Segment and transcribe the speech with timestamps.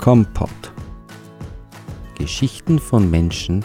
[0.00, 0.48] Kompott.
[2.16, 3.62] Geschichten von Menschen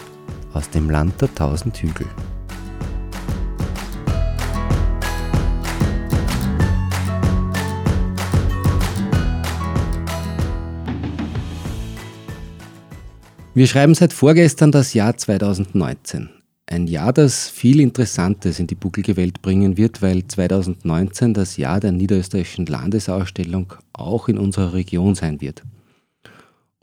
[0.54, 2.06] aus dem Land der tausend Hügel.
[13.54, 16.30] Wir schreiben seit vorgestern das Jahr 2019.
[16.66, 21.80] Ein Jahr, das viel Interessantes in die bucklige Welt bringen wird, weil 2019 das Jahr
[21.80, 25.64] der Niederösterreichischen Landesausstellung auch in unserer Region sein wird.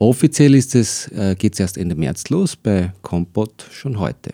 [0.03, 4.33] Offiziell ist es, äh, geht erst Ende März los, bei Kompott schon heute.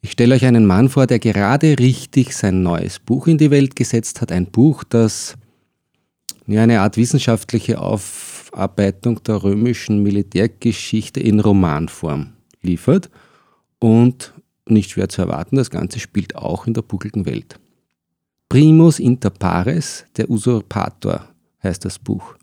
[0.00, 3.76] Ich stelle euch einen Mann vor, der gerade richtig sein neues Buch in die Welt
[3.76, 4.32] gesetzt hat.
[4.32, 5.36] Ein Buch, das
[6.46, 13.10] ja, eine Art wissenschaftliche Aufarbeitung der römischen Militärgeschichte in Romanform liefert.
[13.80, 14.32] Und
[14.66, 17.60] nicht schwer zu erwarten, das Ganze spielt auch in der buckligen Welt.
[18.48, 21.28] Primus inter pares, der Usurpator
[21.62, 22.34] heißt das Buch.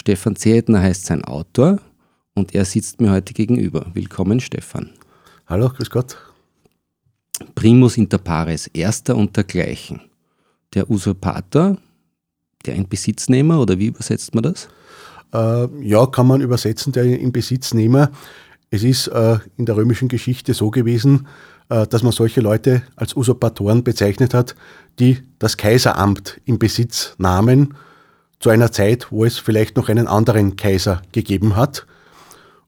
[0.00, 1.78] Stefan Zedner heißt sein Autor
[2.32, 3.84] und er sitzt mir heute gegenüber.
[3.92, 4.88] Willkommen, Stefan.
[5.46, 6.16] Hallo, grüß Gott.
[7.54, 10.00] Primus inter pares, erster und dergleichen.
[10.72, 11.76] Der Usurpator,
[12.64, 14.68] der Inbesitznehmer oder wie übersetzt man das?
[15.34, 18.10] Äh, ja, kann man übersetzen, der Inbesitznehmer.
[18.70, 21.26] Es ist äh, in der römischen Geschichte so gewesen,
[21.68, 24.56] äh, dass man solche Leute als Usurpatoren bezeichnet hat,
[24.98, 27.74] die das Kaiseramt im Besitz nahmen
[28.40, 31.86] zu einer Zeit, wo es vielleicht noch einen anderen Kaiser gegeben hat.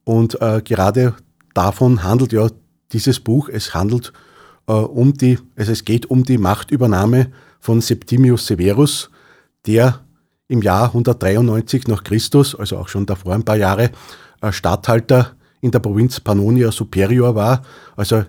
[0.04, 1.14] Und äh, gerade
[1.54, 2.48] davon handelt ja
[2.92, 3.48] dieses Buch.
[3.48, 4.12] Es handelt
[4.66, 9.10] äh, um die, also es geht um die Machtübernahme von Septimius Severus,
[9.66, 10.00] der
[10.48, 13.90] im Jahr 193 nach Christus, also auch schon davor ein paar Jahre,
[14.42, 17.62] äh, Statthalter in der Provinz Pannonia Superior war,
[17.96, 18.24] also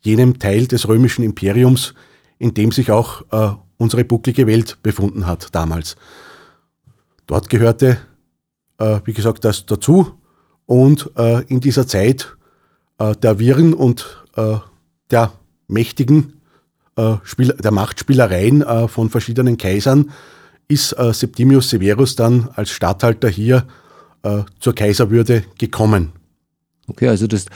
[0.00, 1.94] jenem Teil des römischen Imperiums,
[2.38, 5.96] in dem sich auch äh, unsere bucklige Welt befunden hat damals.
[7.28, 7.98] Dort gehörte,
[8.78, 10.18] äh, wie gesagt, das dazu.
[10.66, 12.36] Und äh, in dieser Zeit
[12.98, 14.56] äh, der Wirren und äh,
[15.10, 15.32] der
[15.68, 16.40] mächtigen
[16.96, 20.10] äh, der Machtspielereien äh, von verschiedenen Kaisern
[20.70, 23.66] ist Septimius Severus dann als Statthalter hier
[24.60, 26.12] zur Kaiserwürde gekommen.
[26.88, 27.46] Okay, also das,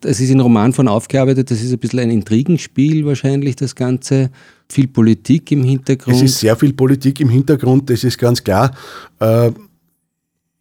[0.00, 4.30] das ist in Roman von aufgearbeitet, das ist ein bisschen ein Intrigenspiel wahrscheinlich, das Ganze
[4.68, 6.16] viel Politik im Hintergrund?
[6.16, 8.72] Es ist sehr viel Politik im Hintergrund, das ist ganz klar.
[9.20, 9.50] Äh,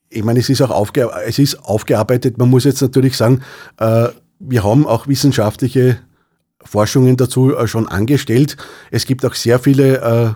[0.10, 2.38] ich meine, es ist auch aufge es ist aufgearbeitet.
[2.38, 3.42] Man muss jetzt natürlich sagen,
[3.78, 4.08] äh,
[4.40, 6.00] wir haben auch wissenschaftliche
[6.64, 8.58] Forschungen dazu äh, schon angestellt.
[8.92, 10.36] Es gibt auch sehr viele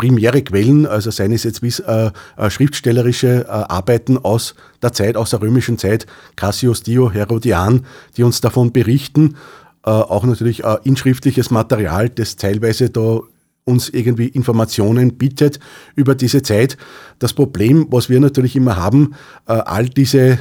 [0.00, 2.10] primäre Quellen, also seien es jetzt äh,
[2.48, 6.06] schriftstellerische äh, Arbeiten aus der Zeit, aus der römischen Zeit,
[6.36, 7.84] Cassius Dio, Herodian,
[8.16, 9.36] die uns davon berichten
[9.84, 13.20] äh, auch natürlich äh, inschriftliches Material, das teilweise da
[13.64, 15.60] uns irgendwie Informationen bietet
[15.94, 16.76] über diese Zeit.
[17.18, 19.14] Das Problem, was wir natürlich immer haben,
[19.46, 20.38] äh, all diese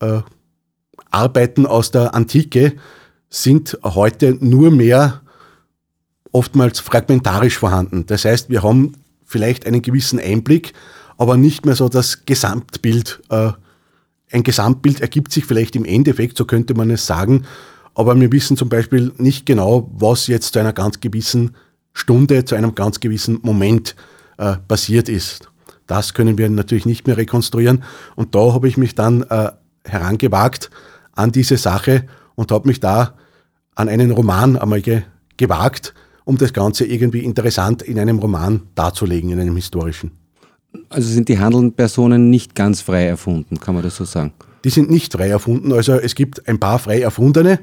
[0.00, 0.20] äh,
[1.10, 2.74] Arbeiten aus der Antike
[3.28, 5.22] sind heute nur mehr
[6.32, 8.06] oftmals fragmentarisch vorhanden.
[8.06, 10.72] Das heißt, wir haben vielleicht einen gewissen Einblick,
[11.18, 13.20] aber nicht mehr so das Gesamtbild.
[13.30, 13.52] Äh,
[14.32, 17.44] ein Gesamtbild ergibt sich vielleicht im Endeffekt, so könnte man es sagen,
[17.94, 21.56] aber wir wissen zum Beispiel nicht genau, was jetzt zu einer ganz gewissen
[21.92, 23.96] Stunde, zu einem ganz gewissen Moment
[24.38, 25.50] äh, passiert ist.
[25.86, 27.82] Das können wir natürlich nicht mehr rekonstruieren.
[28.14, 29.50] Und da habe ich mich dann äh,
[29.84, 30.70] herangewagt
[31.12, 33.14] an diese Sache und habe mich da
[33.74, 35.02] an einen Roman einmal ge
[35.36, 40.12] gewagt, um das Ganze irgendwie interessant in einem Roman darzulegen, in einem historischen.
[40.88, 44.32] Also sind die handelnden Personen nicht ganz frei erfunden, kann man das so sagen?
[44.64, 45.72] die sind nicht frei erfunden.
[45.72, 47.60] Also es gibt ein paar frei erfundene,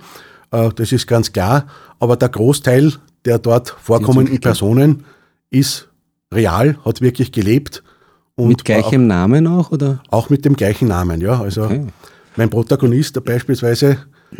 [0.51, 1.67] äh, das ist ganz klar,
[1.99, 2.93] aber der Großteil
[3.25, 5.03] der dort vorkommenden Personen
[5.49, 5.89] ist
[6.33, 7.83] real, hat wirklich gelebt.
[8.35, 10.01] Und mit gleichem auch, Namen auch, oder?
[10.09, 11.41] Auch mit dem gleichen Namen, ja.
[11.41, 11.87] Also okay.
[12.35, 13.97] mein Protagonist, beispielsweise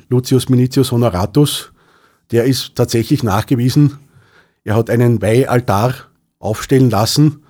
[0.09, 1.71] Lucius Minitius Honoratus,
[2.31, 3.97] der ist tatsächlich nachgewiesen.
[4.67, 5.93] Er hat einen Weihaltar
[6.39, 7.43] aufstellen lassen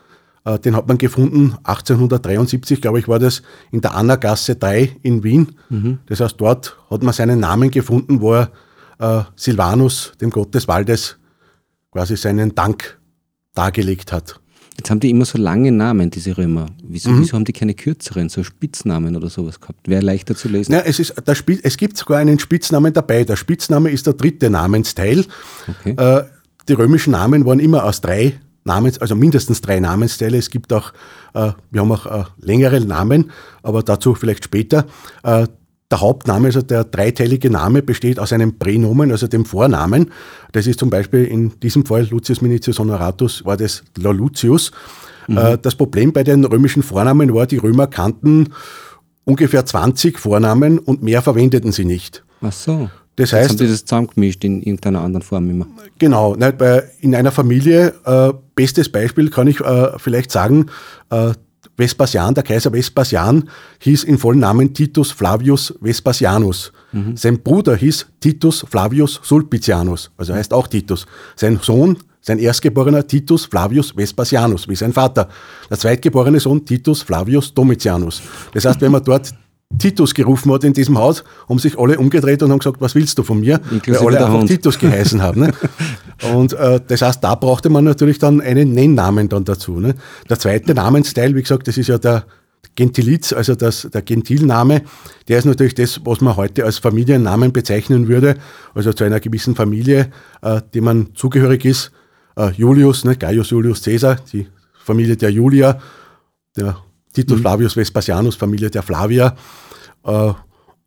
[0.47, 3.41] äh, den hat man gefunden, 1873, glaube ich, war das,
[3.71, 5.49] in der Annagasse 3 in Wien.
[5.69, 5.99] Mhm.
[6.05, 8.51] Das heißt, dort hat man seinen Namen gefunden, wo er
[8.99, 11.17] äh, Silvanus, dem Gott des Waldes,
[11.91, 12.97] quasi seinen Dank
[13.53, 14.39] dargelegt hat.
[14.77, 16.67] Jetzt haben die immer so lange Namen, diese Römer.
[16.83, 17.21] Wieso, mhm.
[17.21, 19.89] wieso haben die keine kürzeren, so Spitznamen oder sowas gehabt?
[19.89, 20.71] Wäre leichter zu lesen.
[20.71, 23.23] Ja, es, ist, der es gibt sogar einen Spitznamen dabei.
[23.23, 25.25] Der Spitzname ist der dritte Namensteil.
[25.67, 25.95] Okay.
[25.97, 26.23] Äh,
[26.67, 30.37] die römischen Namen waren immer aus drei Namens, also mindestens drei Namensteile.
[30.37, 30.91] Es gibt auch,
[31.33, 33.31] äh, wir haben auch äh, längere Namen,
[33.63, 34.85] aber dazu vielleicht später.
[35.23, 35.47] Äh,
[35.89, 40.11] der Hauptname, also der dreiteilige Name, besteht aus einem Pränomen, also dem Vornamen.
[40.51, 44.71] Das ist zum Beispiel in diesem Fall Lucius Minitius Honoratus, war das Laulutius.
[45.27, 45.37] Mhm.
[45.37, 48.49] Äh, das Problem bei den römischen Vornamen war, die Römer kannten
[49.23, 52.23] ungefähr 20 Vornamen und mehr verwendeten sie nicht.
[52.41, 52.89] Ach so.
[53.17, 55.67] Das heißt, haben sie das zusammengemischt in irgendeiner anderen Form immer.
[55.97, 60.67] Genau, nicht, weil in einer Familie, äh, bestes Beispiel kann ich äh, vielleicht sagen,
[61.09, 61.33] äh,
[61.77, 63.49] Vespasian, der Kaiser Vespasian,
[63.79, 66.71] hieß in vollen Namen Titus Flavius Vespasianus.
[66.91, 67.17] Mhm.
[67.17, 71.05] Sein Bruder hieß Titus Flavius Sulpicianus, also heißt auch Titus.
[71.35, 75.29] Sein Sohn, sein erstgeborener Titus Flavius Vespasianus, wie sein Vater.
[75.69, 78.21] Der zweitgeborene Sohn Titus Flavius Domitianus.
[78.53, 79.33] Das heißt, wenn man dort
[79.77, 83.17] Titus gerufen hat in diesem Haus, haben sich alle umgedreht und haben gesagt, was willst
[83.17, 83.59] du von mir?
[83.69, 84.49] Inklusive Weil alle einfach Hund.
[84.49, 85.41] Titus geheißen haben.
[85.41, 85.53] Ne?
[86.33, 89.79] Und äh, das heißt, da brauchte man natürlich dann einen Nennnamen dann dazu.
[89.79, 89.95] Ne?
[90.29, 92.25] Der zweite Namensteil, wie gesagt, das ist ja der
[92.75, 94.83] Gentiliz, also das, der Gentilname,
[95.27, 98.37] der ist natürlich das, was man heute als Familiennamen bezeichnen würde,
[98.73, 100.11] also zu einer gewissen Familie,
[100.41, 101.91] äh, die man zugehörig ist.
[102.35, 103.15] Äh, Julius, ne?
[103.15, 104.47] Gaius Julius Caesar, die
[104.83, 105.79] Familie der Julia,
[106.55, 106.77] der
[107.17, 109.35] Titus Flavius Vespasianus, Familie der Flavia.
[110.05, 110.33] Äh,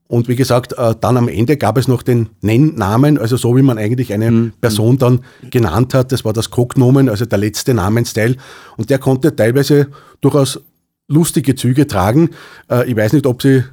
[0.06, 3.62] und wie gesagt, äh, dann am Ende gab es noch den Nennnamen, also so wie
[3.62, 6.12] man eigentlich eine Person dann genannt hat.
[6.12, 8.36] Das war das Cognomen, also der letzte Namensteil.
[8.76, 9.88] Und der konnte teilweise
[10.20, 10.60] durchaus
[11.08, 12.30] lustige Züge tragen.
[12.70, 13.64] Äh, Ich weiß nicht, ob Sie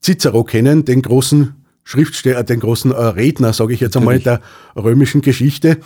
[0.00, 4.40] Cicero kennen, den großen Schriftsteller, den großen Redner, sage ich jetzt einmal, der
[4.76, 5.78] römischen Geschichte.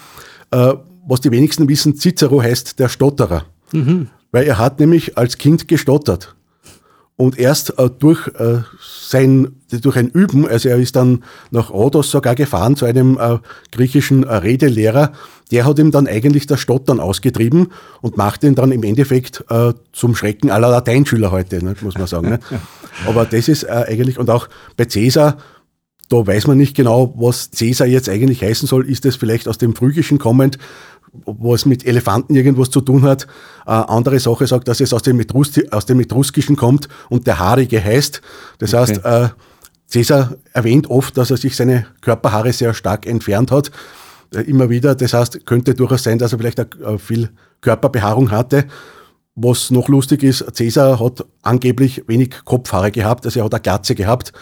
[0.51, 3.47] Was die wenigsten wissen, Cicero heißt der Stotterer.
[4.33, 6.35] Weil er hat nämlich als Kind gestottert.
[7.19, 12.11] Und erst äh, durch, äh, sein, durch ein Üben, also er ist dann nach Rhodos
[12.11, 13.39] sogar gefahren zu einem äh,
[13.73, 15.13] griechischen äh, Redelehrer,
[15.51, 17.69] der hat ihm dann eigentlich das Stottern ausgetrieben
[18.03, 22.07] und macht ihn dann im Endeffekt äh, zum Schrecken aller Lateinschüler heute, ne, muss man
[22.07, 22.29] sagen.
[22.29, 22.41] Ne?
[23.07, 25.39] Aber das ist äh, eigentlich, und auch bei Cäsar,
[26.09, 28.89] da weiß man nicht genau, was Cäsar jetzt eigentlich heißen soll.
[28.89, 30.59] Ist es vielleicht aus dem Phrygischen kommend,
[31.25, 33.27] wo es mit Elefanten irgendwas zu tun hat?
[33.67, 35.25] Äh, andere Sache sagt, dass es aus dem,
[35.71, 38.21] aus dem Etruskischen kommt und der Haarige heißt.
[38.59, 38.95] Das Okay.
[38.95, 39.29] heißt, äh,
[39.87, 43.71] Cäsar erwähnt oft, dass er sich seine Körperhaare sehr stark entfernt hat.
[44.35, 44.95] Äh, immer wieder.
[44.95, 47.31] Das heißt, könnte durchaus sein, dass er vielleicht auch, äh, viel
[47.61, 48.67] Körperbehaarung hatte.
[49.35, 53.95] Was noch lustig ist, Cäsar hat angeblich wenig Kopfhaare gehabt, also er hat eine Glatze
[53.95, 54.33] gehabt.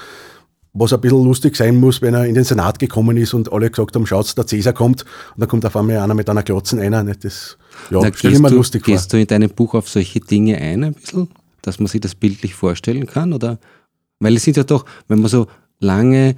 [0.76, 3.70] Was ein bisschen lustig sein muss, wenn er in den Senat gekommen ist und alle
[3.70, 6.80] gesagt haben, schaut's, der Cäsar kommt und dann kommt auf einmal einer mit einer Glotzen
[6.80, 7.04] einer.
[7.04, 7.16] Ne?
[7.20, 7.56] Das
[7.90, 8.92] ja, Na, stell gehst du, lustig vor.
[8.92, 11.28] gehst du in deinem Buch auf solche Dinge ein, ein bisschen,
[11.62, 13.32] dass man sich das bildlich vorstellen kann?
[13.32, 13.58] Oder?
[14.18, 15.46] Weil es sind ja doch, wenn man so
[15.78, 16.34] lange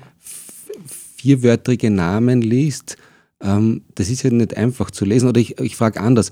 [1.17, 2.99] vierwörtrige Namen liest,
[3.41, 5.29] ähm, das ist ja nicht einfach zu lesen.
[5.29, 6.31] Oder ich, ich frage anders,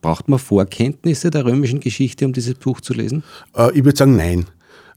[0.00, 3.24] braucht man Vorkenntnisse der römischen Geschichte, um dieses Buch zu lesen?
[3.56, 4.46] Äh, ich würde sagen, nein.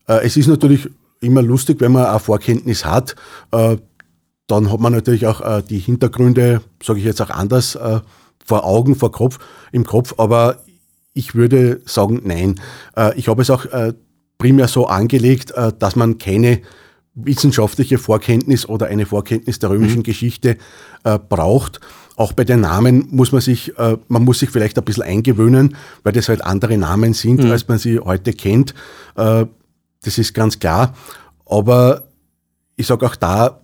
[0.08, 0.90] Äh, es ist natürlich
[1.20, 3.16] immer lustig, wenn man eine Vorkenntnis hat.
[3.52, 3.78] Äh,
[4.48, 8.00] dann hat man natürlich auch äh, die Hintergründe, sage ich jetzt auch anders, äh,
[8.44, 9.38] vor Augen, vor Kopf,
[9.72, 10.16] im Kopf.
[10.18, 10.64] Aber
[11.14, 12.60] ich würde sagen, nein.
[13.16, 13.66] Ich habe es auch
[14.38, 16.62] primär so angelegt, dass man keine
[17.26, 20.58] wissenschaftliche Vorkenntnis oder eine Vorkenntnis der römischen Geschichte
[21.04, 21.80] äh, braucht.
[22.16, 25.76] Auch bei den Namen muss man sich, äh, man muss sich vielleicht ein bisschen eingewöhnen,
[26.04, 28.74] weil das halt andere Namen sind, als man sie heute kennt.
[29.16, 29.46] Äh,
[30.04, 30.96] das ist ganz klar.
[31.46, 32.04] Aber
[32.76, 33.62] ich sage auch da,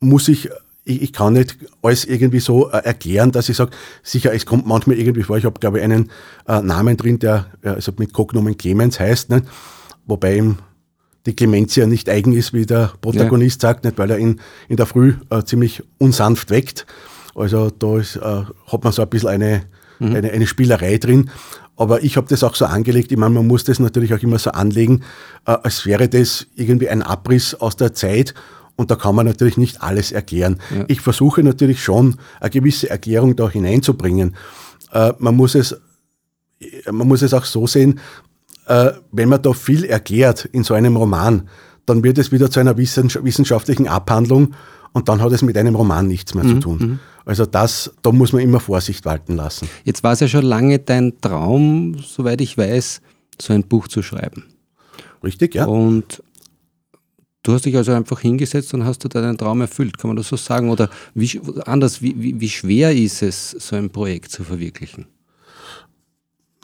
[0.00, 0.48] muss ich,
[0.84, 4.66] ich, ich kann nicht alles irgendwie so äh, erklären, dass ich sage, sicher, es kommt
[4.66, 6.10] manchmal irgendwie vor, ich habe, glaube ich, einen
[6.46, 9.42] äh, Namen drin, der äh, also mit Cognomen Clemens heißt, ne?
[10.06, 10.58] wobei ihm
[11.26, 14.86] die Clementia nicht eigen ist, wie der Protagonist sagt, nicht, weil er ihn in der
[14.86, 16.86] Früh äh, ziemlich unsanft weckt.
[17.34, 19.62] Also da ist, äh, hat man so ein bisschen eine,
[19.98, 21.30] eine, eine Spielerei drin.
[21.76, 24.38] Aber ich habe das auch so angelegt, ich meine, man muss das natürlich auch immer
[24.38, 25.02] so anlegen,
[25.46, 28.34] äh, als wäre das irgendwie ein Abriss aus der Zeit
[28.76, 30.58] und da kann man natürlich nicht alles erklären.
[30.88, 34.36] Ich versuche natürlich schon, eine gewisse Erklärung da hineinzubringen.
[34.92, 35.76] Äh, man, muss es,
[36.90, 38.00] man muss es auch so sehen,
[38.66, 41.48] äh, wenn man da viel erklärt in so einem Roman,
[41.86, 44.54] dann wird es wieder zu einer wissens- wissenschaftlichen Abhandlung
[44.96, 47.00] und dann hat es mit einem Roman nichts mehr zu tun.
[47.26, 49.68] Also das, da muss man immer Vorsicht walten lassen.
[49.84, 53.02] Jetzt war es ja schon lange dein Traum, soweit ich weiß,
[53.38, 54.44] so ein Buch zu schreiben.
[55.22, 55.66] Richtig, ja?
[55.66, 56.22] Und
[57.42, 60.28] du hast dich also einfach hingesetzt und hast du deinen Traum erfüllt, kann man das
[60.28, 60.70] so sagen?
[60.70, 65.08] Oder wie, anders, wie, wie, wie schwer ist es, so ein Projekt zu verwirklichen?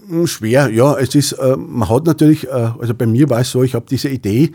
[0.09, 0.97] Hm, Schwer, ja.
[0.97, 3.85] Es ist, äh, man hat natürlich, äh, also bei mir war es so, ich habe
[3.91, 4.53] diese Idee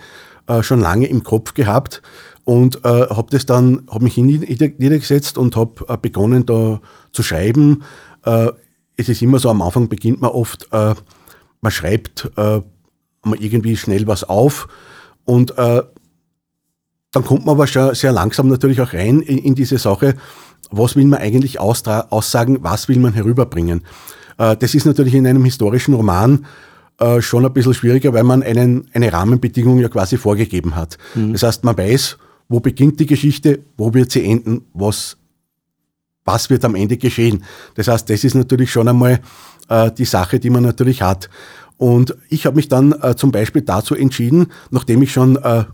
[0.48, 2.02] äh, schon lange im Kopf gehabt
[2.48, 6.80] und äh, habe das dann, habe mich niedergesetzt und habe äh, begonnen da
[7.12, 7.84] zu schreiben.
[8.24, 8.51] Äh,
[8.96, 10.96] es ist immer so, am Anfang beginnt man oft, äh,
[11.60, 12.62] man schreibt äh,
[13.24, 14.70] mal irgendwie schnell was auf
[15.25, 15.84] und äh,
[17.12, 20.16] dann kommt man aber schon sehr langsam natürlich auch rein in, in diese Sache,
[20.72, 23.82] was will man eigentlich aussagen, was will man herüberbringen.
[24.38, 26.46] Äh, das ist natürlich in einem historischen Roman
[26.98, 30.98] äh, schon ein bisschen schwieriger, weil man einen, eine Rahmenbedingung ja quasi vorgegeben hat.
[31.13, 31.34] Mhm.
[31.34, 32.18] Das heißt, man weiß,
[32.50, 35.18] wo beginnt die Geschichte, wo wird sie enden, was,
[36.25, 37.44] was wird am Ende geschehen.
[37.75, 39.20] Das heißt, das ist natürlich schon einmal
[39.70, 41.30] äh, die Sache, die man natürlich hat.
[41.77, 45.66] Und ich habe mich dann äh, zum Beispiel dazu entschieden, nachdem ich schon äh,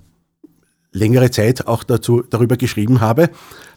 [0.92, 3.30] längere Zeit auch dazu, darüber geschrieben habe,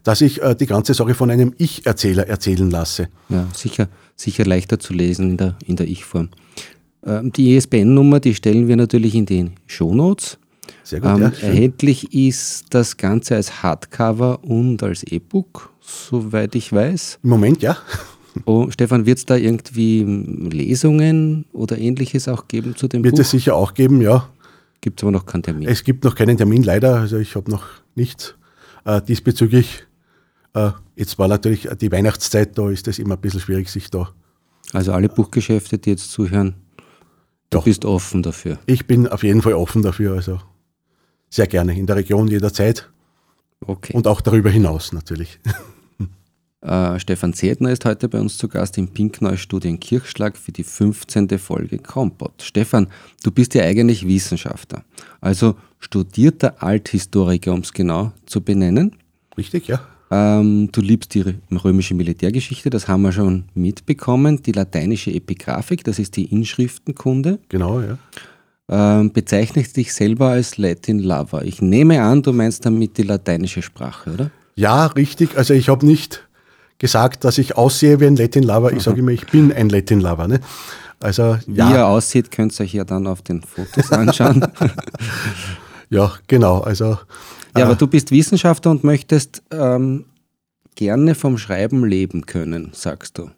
[0.03, 3.09] dass ich äh, die ganze Sache von einem Ich-Erzähler erzählen lasse.
[3.29, 6.29] Ja, sicher, sicher leichter zu lesen in der, in der Ich-Form.
[7.05, 10.39] Ähm, die ISBN-Nummer, die stellen wir natürlich in den Shownotes.
[10.83, 16.73] Sehr gut, ähm, ja, erhältlich ist das Ganze als Hardcover und als E-Book, soweit ich
[16.73, 17.21] weiß.
[17.23, 17.77] Im Moment ja.
[18.45, 23.19] Oh, Stefan, wird es da irgendwie Lesungen oder ähnliches auch geben zu dem wird Buch?
[23.19, 24.29] Wird es sicher auch geben, ja.
[24.83, 25.67] Gibt es aber noch keinen Termin?
[25.67, 26.97] Es gibt noch keinen Termin, leider.
[26.97, 28.35] Also ich habe noch nichts
[28.85, 29.87] äh, diesbezüglich.
[30.55, 34.11] Äh, jetzt war natürlich die Weihnachtszeit, da ist es immer ein bisschen schwierig, sich da.
[34.73, 36.55] Also alle Buchgeschäfte, die jetzt zuhören,
[37.51, 38.59] du bist offen dafür.
[38.67, 40.41] Ich bin auf jeden Fall offen dafür, also
[41.37, 42.89] sehr gerne in der Region jederzeit.
[43.61, 43.93] Okay.
[43.95, 45.39] Und auch darüber hinaus natürlich.
[46.63, 50.65] Äh, Stefan Zedner ist heute bei uns zu Gast im Pinkneu-Studio in Kirchschlag für die
[50.65, 51.39] 15.
[51.39, 52.43] Folge Kompott.
[52.43, 52.89] Stefan,
[53.23, 54.83] du bist ja eigentlich Wissenschaftler,
[55.21, 58.97] also studierter Althistoriker, um es genau zu benennen.
[59.37, 59.81] Richtig, ja.
[60.11, 64.43] Ähm, du liebst die römische Militärgeschichte, das haben wir schon mitbekommen.
[64.43, 67.39] Die lateinische Epigraphik, das ist die Inschriftenkunde.
[67.49, 67.99] Genau, ja.
[68.69, 71.45] Ähm, bezeichnest dich selber als Latin Lover.
[71.45, 74.31] Ich nehme an, du meinst damit die lateinische Sprache, oder?
[74.57, 75.37] Ja, richtig.
[75.37, 76.27] Also ich habe nicht
[76.79, 78.73] gesagt, dass ich aussehe wie ein Latin Lover.
[78.73, 80.27] Ich sage immer, ich bin ein Latin Lover.
[80.27, 80.41] Ne?
[81.01, 81.75] Also, wie ja.
[81.75, 84.47] er aussieht, könnt ihr euch ja dann auf den Fotos anschauen.
[85.91, 86.61] ja, genau.
[86.61, 86.99] Also, ja,
[87.55, 90.07] äh, aber du bist Wissenschaftler und möchtest ähm,
[90.75, 93.31] gerne vom Schreiben leben können, sagst du.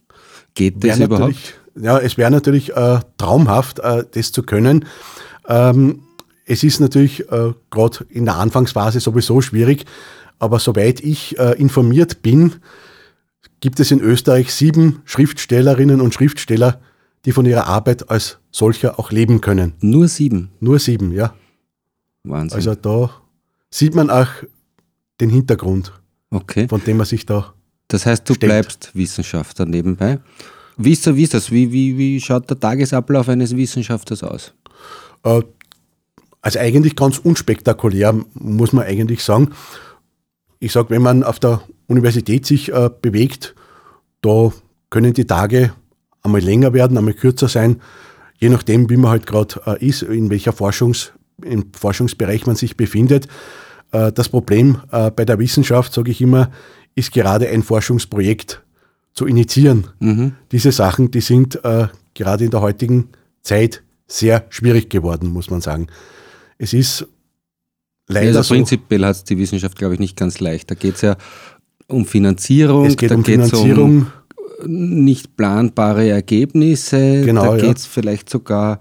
[0.54, 1.57] Geht das überhaupt?
[1.80, 4.86] Ja, es wäre natürlich äh, traumhaft, äh, das zu können.
[5.48, 6.02] Ähm,
[6.44, 9.84] es ist natürlich äh, gerade in der Anfangsphase sowieso schwierig,
[10.38, 12.56] aber soweit ich äh, informiert bin,
[13.60, 16.80] gibt es in Österreich sieben Schriftstellerinnen und Schriftsteller,
[17.24, 19.74] die von ihrer Arbeit als solcher auch leben können.
[19.80, 20.50] Nur sieben?
[20.60, 21.34] Nur sieben, ja.
[22.24, 22.56] Wahnsinn.
[22.56, 23.10] Also da
[23.70, 24.28] sieht man auch
[25.20, 25.92] den Hintergrund,
[26.30, 26.68] okay.
[26.68, 27.52] von dem man sich da.
[27.88, 28.50] Das heißt, du stellt.
[28.50, 30.20] bleibst Wissenschaftler nebenbei.
[30.80, 31.50] Wie ist, wie ist das?
[31.50, 34.54] Wie, wie, wie schaut der Tagesablauf eines Wissenschaftlers aus?
[35.24, 35.42] Äh,
[36.40, 39.50] also eigentlich ganz unspektakulär, muss man eigentlich sagen.
[40.60, 43.56] Ich sage, wenn man auf der Universität sich äh, bewegt,
[44.22, 44.52] da
[44.88, 45.72] können die Tage
[46.22, 47.82] einmal länger werden, einmal kürzer sein,
[48.38, 52.76] je nachdem, wie man halt gerade äh, ist, in welcher Forschungs, im Forschungsbereich man sich
[52.76, 53.28] befindet.
[53.90, 56.50] Das Problem bei der Wissenschaft, sage ich immer,
[56.94, 58.60] ist gerade ein Forschungsprojekt
[59.18, 59.88] zu initiieren.
[59.98, 60.32] Mhm.
[60.52, 63.08] Diese Sachen, die sind äh, gerade in der heutigen
[63.42, 65.88] Zeit sehr schwierig geworden, muss man sagen.
[66.56, 67.04] Es ist
[68.06, 70.70] leider also prinzipiell hat es die Wissenschaft, glaube ich, nicht ganz leicht.
[70.70, 71.16] Da geht es ja
[71.88, 72.86] um Finanzierung.
[72.86, 74.06] Es geht da um Finanzierung.
[74.64, 77.22] Um nicht planbare Ergebnisse.
[77.24, 77.90] Genau, da geht es ja.
[77.92, 78.78] vielleicht sogar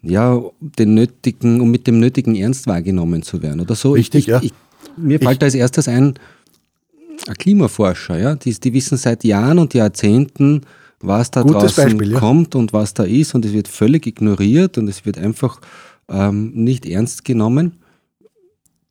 [0.00, 3.92] ja, den nötigen, um mit dem nötigen Ernst wahrgenommen zu werden oder so.
[3.92, 4.40] Richtig, ich, ja.
[4.40, 4.52] Ich,
[4.96, 6.14] mir fällt da als erstes ein
[7.34, 10.62] Klimaforscher, ja, die, die wissen seit Jahren und Jahrzehnten,
[11.00, 12.18] was da Gutes draußen Beispiel, ja.
[12.18, 15.60] kommt und was da ist und es wird völlig ignoriert und es wird einfach
[16.08, 17.80] ähm, nicht ernst genommen.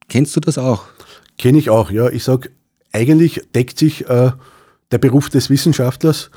[0.08, 0.86] Kennst du das auch?
[1.38, 2.10] Kenne ich auch, ja.
[2.10, 2.52] Ich sage,
[2.92, 4.32] eigentlich deckt sich äh,
[4.92, 6.30] der Beruf des Wissenschaftlers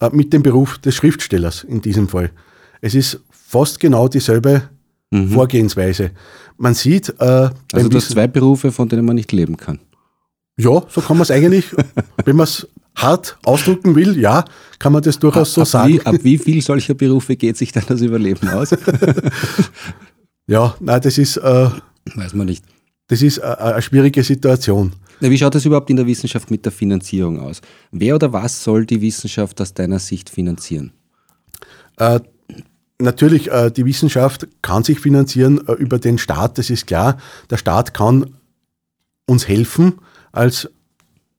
[0.00, 2.30] äh, mit dem Beruf des Schriftstellers in diesem Fall.
[2.80, 4.68] Es ist fast genau dieselbe
[5.10, 5.28] mhm.
[5.30, 6.10] Vorgehensweise.
[6.56, 7.10] Man sieht.
[7.20, 9.78] Äh, also du hast zwei Berufe, von denen man nicht leben kann.
[10.56, 11.66] Ja, so kann man es eigentlich,
[12.24, 14.44] wenn man es hart ausdrücken will, ja,
[14.78, 15.94] kann man das durchaus ab, so ab sagen.
[15.94, 18.70] Wie, ab wie viel solcher Berufe geht sich dann das Überleben aus?
[20.46, 21.38] ja, nein, das ist.
[21.38, 21.70] Äh,
[22.14, 22.64] Weiß man nicht.
[23.08, 24.92] Das ist eine schwierige Situation.
[25.20, 27.60] Wie schaut es überhaupt in der Wissenschaft mit der Finanzierung aus?
[27.90, 30.92] Wer oder was soll die Wissenschaft aus deiner Sicht finanzieren?
[31.98, 32.20] Äh,
[32.98, 37.18] natürlich, äh, die Wissenschaft kann sich finanzieren äh, über den Staat, das ist klar.
[37.50, 38.34] Der Staat kann
[39.26, 39.94] uns helfen,
[40.32, 40.68] als,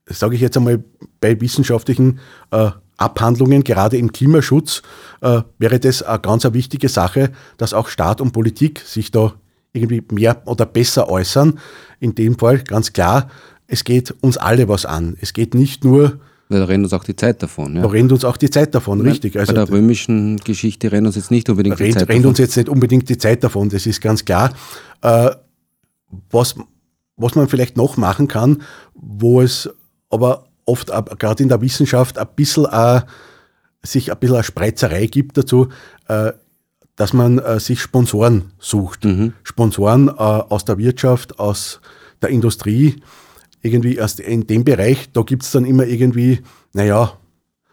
[0.05, 0.83] sage ich jetzt einmal,
[1.19, 2.19] bei wissenschaftlichen
[2.51, 4.81] äh, Abhandlungen, gerade im Klimaschutz,
[5.21, 9.33] äh, wäre das eine ganz eine wichtige Sache, dass auch Staat und Politik sich da
[9.73, 11.59] irgendwie mehr oder besser äußern.
[12.00, 13.29] In dem Fall ganz klar,
[13.67, 15.17] es geht uns alle was an.
[15.19, 16.19] Es geht nicht nur.
[16.50, 17.75] Da rennt uns auch die Zeit davon.
[17.75, 17.81] Ja.
[17.81, 19.39] Da rennt uns auch die Zeit davon, Nein, richtig.
[19.39, 22.29] Also, Bei der römischen Geschichte rennt uns jetzt nicht unbedingt rennt, die Zeit rennt davon.
[22.29, 24.53] uns jetzt nicht unbedingt die Zeit davon, das ist ganz klar.
[25.01, 25.31] Äh,
[26.29, 26.55] was,
[27.15, 29.70] was man vielleicht noch machen kann, wo es
[30.10, 33.01] aber oft gerade in der Wissenschaft ein bisschen äh,
[33.84, 35.67] sich ein bisschen eine Spreizerei gibt dazu,
[36.08, 36.32] äh,
[36.96, 39.03] dass man äh, sich Sponsoren sucht.
[39.03, 39.34] Mhm.
[39.43, 41.82] Sponsoren äh, aus der Wirtschaft, aus
[42.22, 42.96] der Industrie,
[43.62, 46.41] irgendwie erst in dem Bereich, da gibt es dann immer irgendwie,
[46.74, 47.17] naja,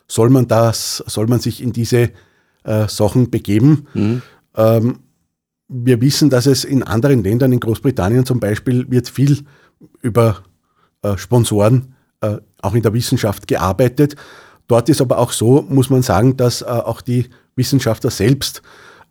[0.08, 2.10] soll man das, soll man sich in diese
[2.88, 3.86] Sachen begeben?
[3.94, 4.22] Mhm.
[4.54, 4.98] Ähm,
[5.70, 9.44] wir wissen, dass es in anderen Ländern, in Großbritannien zum Beispiel, wird viel
[10.02, 10.42] über
[11.02, 14.16] äh, Sponsoren äh, auch in der Wissenschaft gearbeitet.
[14.66, 18.62] Dort ist aber auch so, muss man sagen, dass äh, auch die Wissenschaftler selbst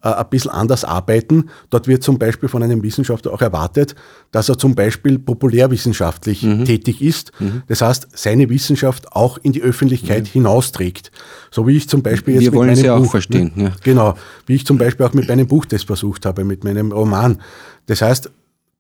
[0.03, 1.49] äh, ein bisschen anders arbeiten.
[1.69, 3.95] Dort wird zum Beispiel von einem Wissenschaftler auch erwartet,
[4.31, 6.65] dass er zum Beispiel populärwissenschaftlich mhm.
[6.65, 7.31] tätig ist.
[7.39, 7.63] Mhm.
[7.67, 10.31] Das heißt, seine Wissenschaft auch in die Öffentlichkeit mhm.
[10.31, 11.11] hinausträgt.
[11.51, 13.51] So wie ich zum Beispiel jetzt Wir mit wollen meinem Sie Buch, auch verstehen.
[13.55, 13.63] Ne?
[13.63, 13.71] Ja.
[13.83, 14.15] Genau,
[14.45, 17.41] wie ich zum Beispiel auch mit meinem Buch das versucht habe, mit meinem Roman.
[17.87, 18.31] Das heißt,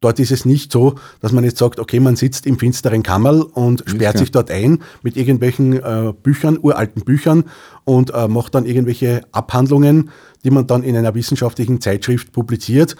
[0.01, 3.41] Dort ist es nicht so, dass man jetzt sagt, okay, man sitzt im finsteren Kammerl
[3.41, 7.43] und sperrt sich dort ein mit irgendwelchen äh, Büchern, uralten Büchern
[7.83, 10.09] und äh, macht dann irgendwelche Abhandlungen,
[10.45, 12.95] die man dann in einer wissenschaftlichen Zeitschrift publiziert,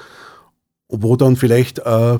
[0.89, 2.19] wo dann vielleicht äh,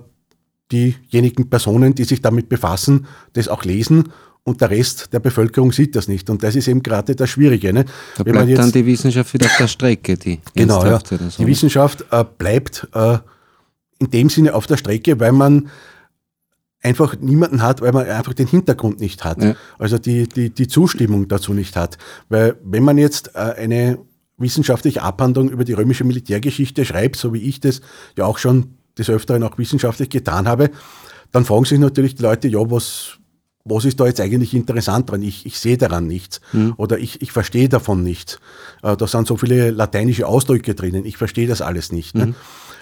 [0.71, 5.95] diejenigen Personen, die sich damit befassen, das auch lesen und der Rest der Bevölkerung sieht
[5.95, 6.29] das nicht.
[6.29, 7.74] Und das ist eben gerade das Schwierige.
[7.74, 7.83] Ne?
[8.17, 10.17] Da bleibt jetzt, dann die Wissenschaft wieder auf der Strecke.
[10.17, 11.00] Die genau, ja.
[11.03, 13.17] So, die Wissenschaft äh, bleibt äh,
[13.99, 15.69] in dem Sinne auf der Strecke, weil man
[16.81, 19.43] einfach niemanden hat, weil man einfach den Hintergrund nicht hat.
[19.43, 19.55] Ja.
[19.77, 21.97] Also die, die, die Zustimmung dazu nicht hat.
[22.29, 23.99] Weil wenn man jetzt äh, eine
[24.37, 27.81] wissenschaftliche Abhandlung über die römische Militärgeschichte schreibt, so wie ich das
[28.17, 30.71] ja auch schon des Öfteren auch wissenschaftlich getan habe,
[31.31, 33.17] dann fragen sich natürlich die Leute, ja, was,
[33.65, 35.21] was ist da jetzt eigentlich interessant dran?
[35.21, 36.73] Ich, ich sehe daran nichts mhm.
[36.77, 38.39] oder ich, ich verstehe davon nichts.
[38.81, 42.15] Äh, da sind so viele lateinische Ausdrücke drinnen, ich verstehe das alles nicht.
[42.15, 42.27] Ne?
[42.27, 42.31] Mhm.
[42.31, 42.35] Ne?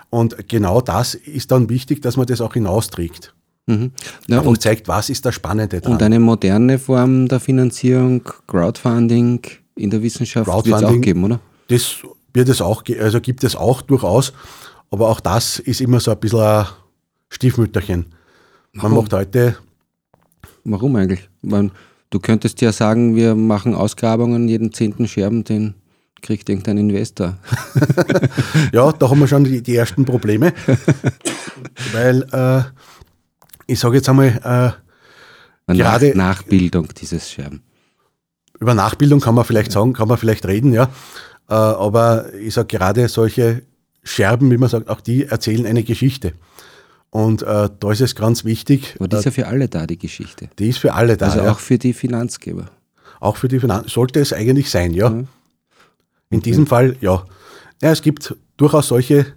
[0.09, 3.33] Und genau das ist dann wichtig, dass man das auch hinausträgt.
[3.67, 3.91] Mhm.
[4.27, 5.93] Ja, und, und, zeigt, was ist das Spannende dran.
[5.93, 9.41] Und eine moderne Form der Finanzierung, Crowdfunding
[9.75, 11.39] in der Wissenschaft wird es auch geben, oder?
[11.67, 11.97] Das
[12.33, 14.31] wird es auch, also gibt es auch durchaus,
[14.89, 16.65] aber auch das ist immer so ein bisschen ein
[17.29, 18.05] Stiefmütterchen.
[18.71, 18.97] Man Warum?
[19.03, 19.57] macht heute.
[20.63, 21.29] Warum eigentlich?
[21.41, 21.71] Man,
[22.09, 25.75] du könntest ja sagen, wir machen Ausgrabungen, jeden zehnten Scherben, den
[26.21, 27.37] kriegt irgendein Investor.
[28.71, 30.53] ja, da haben wir schon die, die ersten Probleme.
[31.93, 32.63] weil äh,
[33.67, 34.77] ich sage jetzt einmal,
[35.67, 36.17] äh, gerade.
[36.17, 37.63] Nachbildung dieses Scherben.
[38.59, 40.89] Über Nachbildung kann man vielleicht sagen, kann man vielleicht reden, ja.
[41.49, 43.63] Äh, aber ich sage gerade solche
[44.03, 46.33] Scherben, wie man sagt, auch die erzählen eine Geschichte.
[47.09, 48.95] Und äh, da ist es ganz wichtig.
[48.99, 50.49] Aber die ist ja für alle da, die Geschichte.
[50.59, 51.27] Die ist für alle da.
[51.27, 51.51] Also ja.
[51.51, 52.65] auch für die Finanzgeber.
[53.19, 55.09] Auch für die Finanz sollte es eigentlich sein, ja.
[55.09, 55.23] ja.
[56.29, 56.67] In diesem mhm.
[56.67, 57.23] Fall, ja.
[57.81, 57.91] ja.
[57.91, 59.27] Es gibt durchaus solche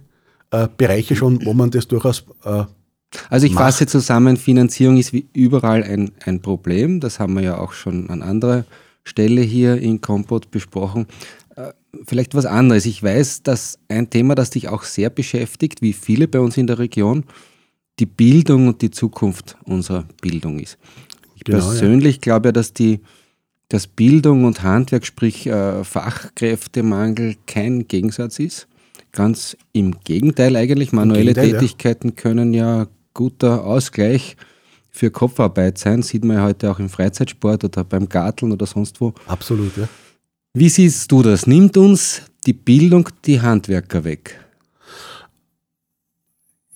[0.51, 2.25] äh, Bereiche schon, wo man das durchaus.
[2.43, 2.65] Äh,
[3.29, 3.65] also ich macht.
[3.65, 6.99] fasse zusammen, Finanzierung ist wie überall ein, ein Problem.
[6.99, 8.65] Das haben wir ja auch schon an anderer
[9.03, 11.07] Stelle hier in Kompot besprochen.
[11.55, 11.71] Äh,
[12.05, 12.85] vielleicht was anderes.
[12.85, 16.67] Ich weiß, dass ein Thema, das dich auch sehr beschäftigt, wie viele bei uns in
[16.67, 17.25] der Region,
[17.99, 20.77] die Bildung und die Zukunft unserer Bildung ist.
[21.35, 22.21] Ich genau, persönlich ja.
[22.21, 23.01] glaube ja, dass die
[23.71, 28.67] dass Bildung und Handwerk, sprich äh, Fachkräftemangel, kein Gegensatz ist.
[29.13, 30.91] Ganz im Gegenteil eigentlich.
[30.91, 32.15] Manuelle Gegenteil, Tätigkeiten ja.
[32.15, 34.35] können ja guter Ausgleich
[34.89, 36.01] für Kopfarbeit sein.
[36.01, 39.13] Sieht man ja heute auch im Freizeitsport oder beim Garteln oder sonst wo.
[39.25, 39.87] Absolut, ja.
[40.53, 41.47] Wie siehst du das?
[41.47, 44.37] Nimmt uns die Bildung die Handwerker weg?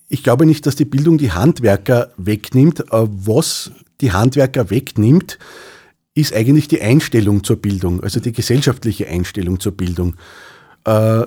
[0.08, 2.80] Ich glaube nicht, dass die Bildung die Handwerker wegnimmt.
[2.80, 5.38] Äh, was die Handwerker wegnimmt,
[6.16, 10.16] ist eigentlich die Einstellung zur Bildung, also die gesellschaftliche Einstellung zur Bildung.
[10.86, 11.26] Äh,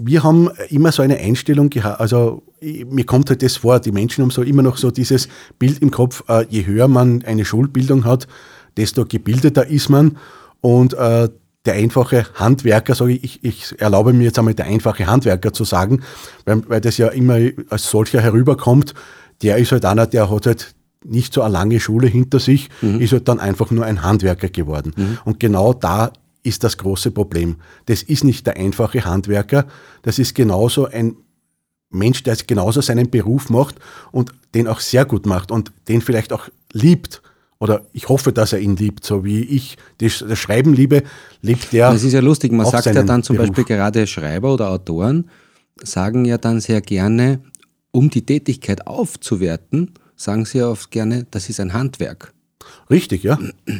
[0.00, 4.22] wir haben immer so eine Einstellung gehabt, also mir kommt halt das vor, die Menschen
[4.22, 8.04] haben so immer noch so dieses Bild im Kopf, äh, je höher man eine Schulbildung
[8.04, 8.26] hat,
[8.76, 10.16] desto gebildeter ist man
[10.60, 11.28] und äh,
[11.64, 16.02] der einfache Handwerker, sage ich, ich erlaube mir jetzt einmal der einfache Handwerker zu sagen,
[16.46, 18.94] weil, weil das ja immer als solcher herüberkommt,
[19.42, 20.74] der ist halt einer, der hat halt
[21.08, 23.00] nicht so eine lange Schule hinter sich, mhm.
[23.00, 24.92] ist halt dann einfach nur ein Handwerker geworden.
[24.96, 25.18] Mhm.
[25.24, 27.56] Und genau da ist das große Problem.
[27.86, 29.66] Das ist nicht der einfache Handwerker,
[30.02, 31.16] das ist genauso ein
[31.90, 33.76] Mensch, der genauso seinen Beruf macht
[34.12, 37.22] und den auch sehr gut macht und den vielleicht auch liebt.
[37.60, 41.02] Oder ich hoffe, dass er ihn liebt, so wie ich das, das Schreiben liebe,
[41.42, 41.90] liebt der.
[41.90, 43.48] Das ist ja lustig, man sagt ja dann zum Beruf.
[43.48, 45.28] Beispiel gerade Schreiber oder Autoren
[45.82, 47.40] sagen ja dann sehr gerne,
[47.90, 52.34] um die Tätigkeit aufzuwerten, sagen Sie ja oft gerne, das ist ein Handwerk.
[52.90, 53.38] Richtig, ja.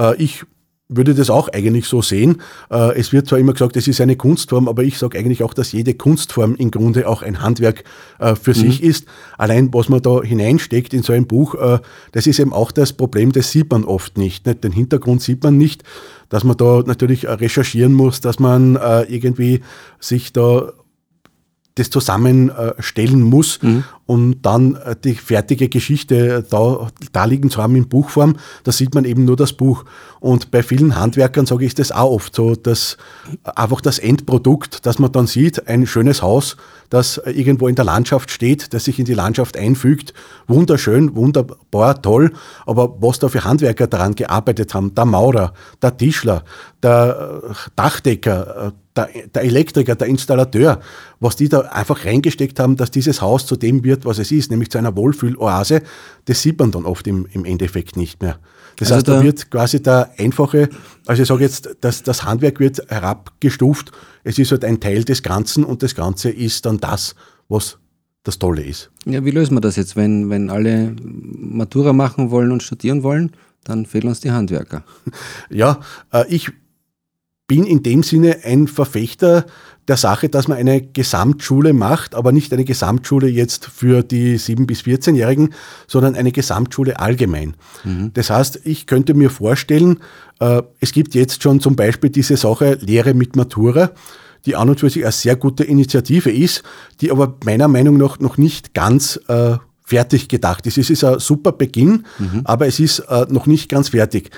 [0.00, 0.44] Äh, ich
[0.88, 2.40] würde das auch eigentlich so sehen.
[2.70, 5.52] Äh, es wird zwar immer gesagt, es ist eine Kunstform, aber ich sage eigentlich auch,
[5.52, 7.82] dass jede Kunstform im Grunde auch ein Handwerk
[8.20, 8.60] äh, für mhm.
[8.60, 9.06] sich ist.
[9.38, 11.56] Allein was man da hineinsteckt in so ein Buch,
[12.12, 14.46] das ist eben auch das Problem, das sieht man oft nicht.
[14.46, 15.82] Den Hintergrund sieht man nicht,
[16.28, 18.76] dass man da natürlich recherchieren muss, dass man
[19.08, 19.62] irgendwie
[19.98, 20.74] sich da
[21.74, 23.82] das zusammenstellen muss mhm.
[24.08, 28.94] Und dann äh, die fertige Geschichte da, da liegen zu haben in Buchform, da sieht
[28.94, 29.84] man eben nur das Buch.
[30.18, 32.96] Und bei vielen Handwerkern sage ich das auch oft so, dass
[33.44, 36.56] einfach das Endprodukt, das man dann sieht, ein schönes Haus,
[36.88, 40.14] das irgendwo in der Landschaft steht, das sich in die Landschaft einfügt,
[40.46, 42.32] wunderschön, wunderbar, toll,
[42.64, 46.44] aber was da für Handwerker daran gearbeitet haben, der Maurer, der Tischler,
[46.82, 47.42] der
[47.76, 50.80] Dachdecker, der Elektriker, der Installateur,
[51.20, 54.50] was die da einfach reingesteckt haben, dass dieses Haus zu dem wird, was es ist,
[54.50, 55.82] nämlich zu einer Wohlfühloase,
[56.24, 58.38] das sieht man dann oft im, im Endeffekt nicht mehr.
[58.76, 60.68] Das also heißt, da, wird quasi der einfache,
[61.06, 63.92] also ich sage jetzt, dass das Handwerk wird herabgestuft,
[64.24, 67.14] es ist halt ein Teil des Ganzen und das Ganze ist dann das,
[67.48, 67.78] was
[68.22, 68.90] das Tolle ist.
[69.06, 73.32] Ja, wie lösen wir das jetzt, wenn, wenn alle Matura machen wollen und studieren wollen?
[73.64, 74.84] Dann fehlen uns die Handwerker.
[75.50, 75.80] Ja,
[76.12, 76.50] äh, ich
[77.46, 79.46] bin in dem Sinne ein Verfechter
[79.88, 84.66] der Sache, dass man eine Gesamtschule macht, aber nicht eine Gesamtschule jetzt für die 7-
[84.66, 85.54] bis 14-Jährigen,
[85.86, 87.54] sondern eine Gesamtschule allgemein.
[87.84, 88.12] Mhm.
[88.12, 90.00] Das heißt, ich könnte mir vorstellen,
[90.40, 93.90] äh, es gibt jetzt schon zum Beispiel diese Sache Lehre mit Matura,
[94.44, 96.62] die an und für sich eine sehr gute Initiative ist,
[97.00, 100.76] die aber meiner Meinung nach noch nicht ganz äh, fertig gedacht ist.
[100.76, 102.42] Es ist ein super Beginn, mhm.
[102.44, 104.30] aber es ist äh, noch nicht ganz fertig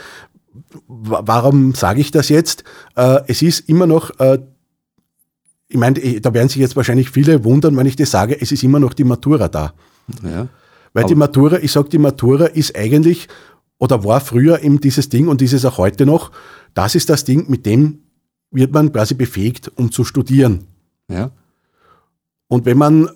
[0.87, 2.65] warum sage ich das jetzt?
[2.95, 4.11] Es ist immer noch,
[5.71, 8.65] ich meine, da werden sich jetzt wahrscheinlich viele wundern, wenn ich das sage, es ist
[8.65, 9.73] immer noch die Matura da.
[10.25, 10.49] Ja,
[10.93, 13.29] Weil die Matura, ich sage, die Matura ist eigentlich
[13.79, 16.33] oder war früher eben dieses Ding und ist es auch heute noch,
[16.75, 18.01] das ist das Ding, mit dem
[18.51, 20.67] wird man quasi befähigt, um zu studieren.
[21.09, 21.31] Ja.
[22.49, 23.09] Und wenn man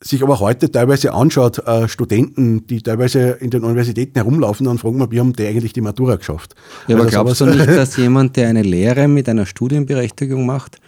[0.00, 4.98] sich aber heute teilweise anschaut, äh, Studenten, die teilweise in den Universitäten herumlaufen, dann fragen
[4.98, 6.54] wir, wie haben die eigentlich die Matura geschafft?
[6.86, 10.80] Ja, aber also glaubst du nicht, dass jemand, der eine Lehre mit einer Studienberechtigung macht,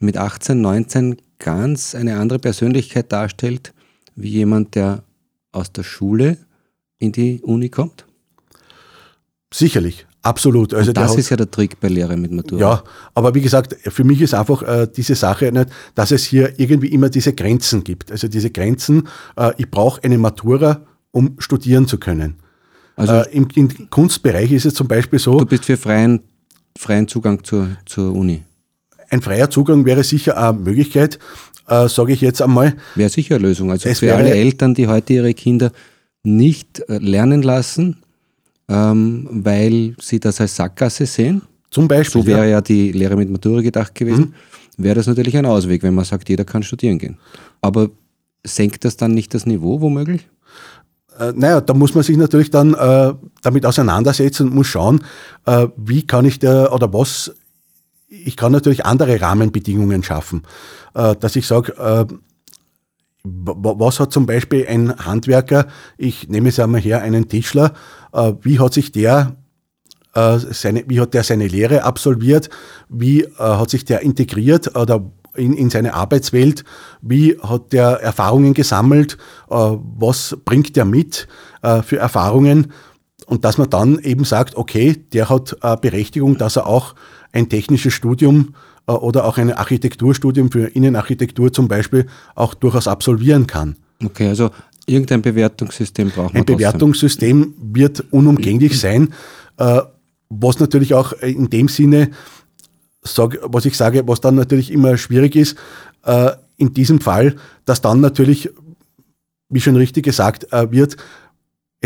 [0.00, 3.72] mit 18, 19 ganz eine andere Persönlichkeit darstellt,
[4.14, 5.02] wie jemand, der
[5.52, 6.38] aus der Schule
[6.98, 8.06] in die Uni kommt?
[9.52, 10.06] Sicherlich.
[10.22, 10.74] Absolut.
[10.74, 12.60] Also das ist ja der Trick bei Lehre mit Matura.
[12.60, 16.58] Ja, aber wie gesagt, für mich ist einfach äh, diese Sache nicht, dass es hier
[16.58, 18.10] irgendwie immer diese Grenzen gibt.
[18.10, 19.06] Also diese Grenzen,
[19.36, 20.80] äh, ich brauche eine Matura,
[21.12, 22.34] um studieren zu können.
[22.96, 25.38] Also äh, im, im, Kunstbereich ist es zum Beispiel so.
[25.38, 26.20] Du bist für freien,
[26.76, 28.42] freien Zugang zur, zur Uni.
[29.10, 31.18] Ein freier Zugang wäre sicher eine Möglichkeit,
[31.68, 32.74] äh, sage ich jetzt einmal.
[32.94, 33.70] Wäre sicher eine Lösung.
[33.70, 35.72] Also es für alle Eltern, die heute ihre Kinder
[36.22, 37.98] nicht äh, lernen lassen,
[38.68, 41.42] ähm, weil sie das als Sackgasse sehen.
[41.70, 42.22] Zum Beispiel.
[42.22, 42.52] So wäre ja.
[42.52, 44.34] ja die Lehre mit Matura gedacht gewesen.
[44.76, 44.84] Mhm.
[44.84, 47.18] Wäre das natürlich ein Ausweg, wenn man sagt, jeder kann studieren gehen.
[47.60, 47.90] Aber
[48.44, 50.28] senkt das dann nicht das Niveau womöglich?
[51.18, 55.02] Äh, naja, da muss man sich natürlich dann äh, damit auseinandersetzen und muss schauen,
[55.46, 57.32] äh, wie kann ich da oder was,
[58.08, 60.42] ich kann natürlich andere Rahmenbedingungen schaffen,
[60.94, 62.06] äh, dass ich sage, äh,
[63.24, 65.66] was hat zum Beispiel ein Handwerker,
[65.98, 67.72] ich nehme es einmal her, einen Tischler,
[68.12, 69.36] äh, wie hat sich der
[70.14, 72.48] seine, wie hat der seine Lehre absolviert,
[72.88, 76.64] wie hat sich der integriert oder in, in seine Arbeitswelt,
[77.02, 81.28] wie hat der Erfahrungen gesammelt, was bringt der mit
[81.82, 82.72] für Erfahrungen
[83.24, 86.94] und dass man dann eben sagt, okay, der hat Berechtigung, dass er auch
[87.32, 88.54] ein technisches Studium
[88.86, 93.76] oder auch ein Architekturstudium für Innenarchitektur zum Beispiel auch durchaus absolvieren kann.
[94.04, 94.50] Okay, also
[94.86, 96.42] Irgendein Bewertungssystem braucht man.
[96.42, 99.12] Ein Bewertungssystem wird unumgänglich sein,
[99.56, 99.80] äh,
[100.28, 102.10] was natürlich auch in dem Sinne,
[103.02, 105.56] was ich sage, was dann natürlich immer schwierig ist,
[106.04, 108.50] äh, in diesem Fall, dass dann natürlich,
[109.48, 110.96] wie schon richtig gesagt äh, wird,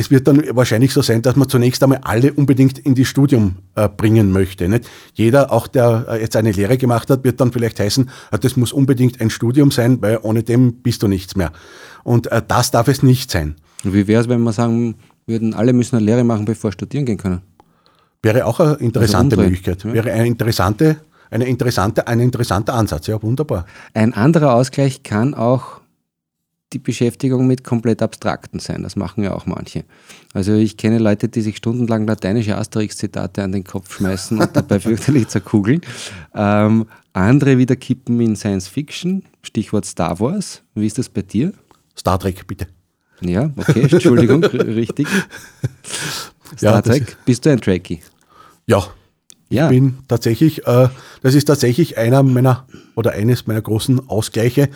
[0.00, 3.56] es wird dann wahrscheinlich so sein, dass man zunächst einmal alle unbedingt in die Studium
[3.74, 4.66] äh, bringen möchte.
[4.66, 4.88] Nicht?
[5.12, 8.56] Jeder, auch der äh, jetzt eine Lehre gemacht hat, wird dann vielleicht heißen, äh, das
[8.56, 11.52] muss unbedingt ein Studium sein, weil ohne dem bist du nichts mehr.
[12.02, 13.56] Und äh, das darf es nicht sein.
[13.82, 14.94] Wie wäre es, wenn wir sagen
[15.26, 17.42] würden, alle müssen eine Lehre machen, bevor studieren gehen können?
[18.22, 19.84] Wäre auch eine interessante also Möglichkeit.
[19.84, 19.92] Ja.
[19.92, 20.96] Wäre eine interessante,
[21.30, 23.06] eine interessante, ein interessanter Ansatz.
[23.06, 23.66] Ja, wunderbar.
[23.92, 25.79] Ein anderer Ausgleich kann auch
[26.72, 28.82] die Beschäftigung mit komplett Abstrakten sein.
[28.82, 29.84] Das machen ja auch manche.
[30.32, 34.78] Also ich kenne Leute, die sich stundenlang lateinische Asterix-Zitate an den Kopf schmeißen und dabei
[34.80, 35.80] fürchterlich zerkugeln.
[36.34, 40.62] Ähm, andere wieder kippen in Science Fiction, Stichwort Star Wars.
[40.74, 41.52] Wie ist das bei dir?
[41.98, 42.68] Star Trek, bitte.
[43.20, 45.08] Ja, okay, Entschuldigung, richtig.
[46.56, 48.00] Star ja, Trek, bist du ein Trekkie?
[48.66, 48.86] Ja.
[49.50, 49.64] Ja.
[49.64, 50.88] Ich bin tatsächlich, äh,
[51.22, 54.68] das ist tatsächlich einer meiner oder eines meiner großen Ausgleiche.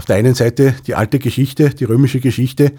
[0.00, 2.72] Auf der einen Seite die alte Geschichte, die römische Geschichte,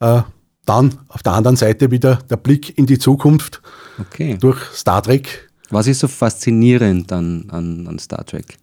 [0.00, 0.22] äh,
[0.64, 3.60] dann auf der anderen Seite wieder der Blick in die Zukunft
[4.00, 4.38] okay.
[4.40, 5.50] durch Star Trek.
[5.68, 8.56] Was ist so faszinierend an, an, an Star Trek?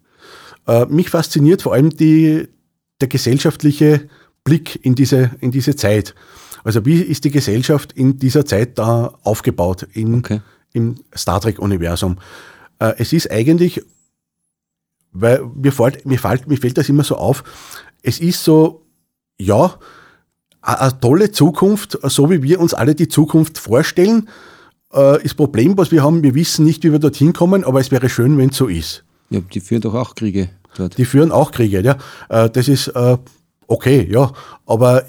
[0.66, 2.48] Äh, mich fasziniert vor allem die,
[3.00, 4.10] der gesellschaftliche
[4.44, 6.16] Blick in diese, in diese Zeit.
[6.64, 10.42] Also wie ist die Gesellschaft in dieser Zeit da aufgebaut in, okay.
[10.74, 12.18] im Star Trek-Universum?
[12.80, 13.84] Äh, es ist eigentlich,
[15.14, 17.44] weil mir fällt, mir, fällt, mir fällt das immer so auf,
[18.02, 18.86] es ist so,
[19.40, 19.76] ja,
[20.62, 24.30] eine tolle Zukunft, so wie wir uns alle die Zukunft vorstellen.
[24.92, 27.92] Äh, das Problem, was wir haben, wir wissen nicht, wie wir dorthin kommen, aber es
[27.92, 29.04] wäre schön, wenn es so ist.
[29.30, 30.98] Ja, die führen doch auch Kriege dort.
[30.98, 31.98] Die führen auch Kriege, ja.
[32.30, 33.18] Äh, das ist äh,
[33.68, 34.32] okay, ja.
[34.66, 35.04] Aber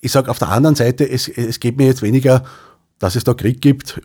[0.00, 2.44] ich sage auf der anderen Seite, es, es geht mir jetzt weniger,
[2.98, 4.00] dass es da Krieg gibt.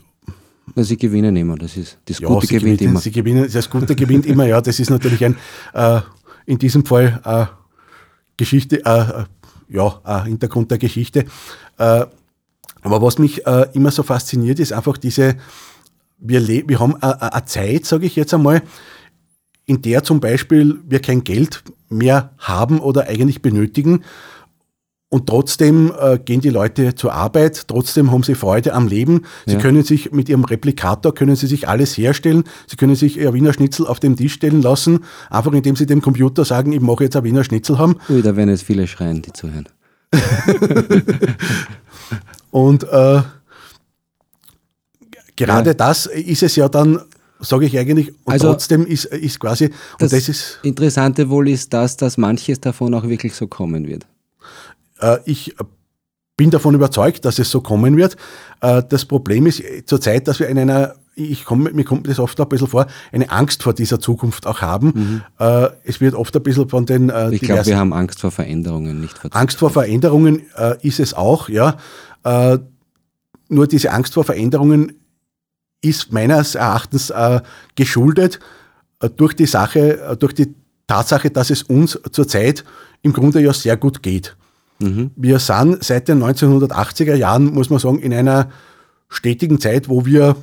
[0.76, 3.00] Na, sie gewinnen immer, das ist das ja, Gute gewinnt gewinnen, immer.
[3.00, 4.62] Sie gewinnen, das Gute gewinnt immer, ja.
[4.62, 5.36] Das ist natürlich ein
[5.74, 6.02] äh,
[6.46, 7.46] in diesem Fall äh,
[8.38, 9.24] Geschichte, äh,
[9.70, 11.26] ja, ein Hintergrund der Geschichte.
[11.78, 12.06] Äh,
[12.82, 15.36] aber was mich äh, immer so fasziniert, ist einfach diese,
[16.20, 18.62] wir, wir haben eine Zeit, sage ich jetzt einmal,
[19.66, 24.04] in der zum Beispiel wir kein Geld mehr haben oder eigentlich benötigen.
[25.10, 29.22] Und trotzdem äh, gehen die Leute zur Arbeit, trotzdem haben sie Freude am Leben.
[29.46, 29.60] Sie ja.
[29.60, 32.44] können sich mit ihrem Replikator, können sie sich alles herstellen.
[32.68, 36.02] Sie können sich ihr Wiener Schnitzel auf dem Tisch stellen lassen, einfach indem sie dem
[36.02, 37.96] Computer sagen, ich mache jetzt ein Wiener Schnitzel haben.
[38.10, 39.70] Ui, da werden jetzt viele schreien, die zuhören.
[42.52, 43.22] und äh,
[45.38, 45.74] gerade ja.
[45.74, 47.00] das ist es ja dann
[47.40, 48.10] sage ich eigentlich.
[48.26, 49.70] Und also, trotzdem ist, ist quasi.
[50.00, 54.06] das, das ist, Interessante wohl ist das, dass manches davon auch wirklich so kommen wird.
[55.00, 55.56] Äh, ich
[56.36, 58.16] bin davon überzeugt, dass es so kommen wird.
[58.62, 62.40] Äh, das Problem ist zurzeit, dass wir in einer, ich komme, mir kommt das oft
[62.40, 64.94] ein bisschen vor, eine Angst vor dieser Zukunft auch haben.
[64.94, 65.22] Mhm.
[65.40, 67.12] Äh, es wird oft ein bisschen von den.
[67.32, 70.44] Ich glaube, wir haben Angst vor Veränderungen, nicht vor Angst vor Veränderungen
[70.82, 71.78] ist es auch, ja.
[73.50, 74.94] Nur diese Angst vor Veränderungen
[75.82, 77.12] ist meines Erachtens
[77.76, 78.40] geschuldet
[79.16, 80.54] durch die Sache, durch die
[80.88, 82.64] Tatsache, dass es uns zurzeit
[83.02, 84.36] im Grunde ja sehr gut geht.
[84.80, 85.12] Mhm.
[85.16, 88.50] Wir sind seit den 1980er Jahren, muss man sagen, in einer
[89.10, 90.36] stetigen Zeit, wo wir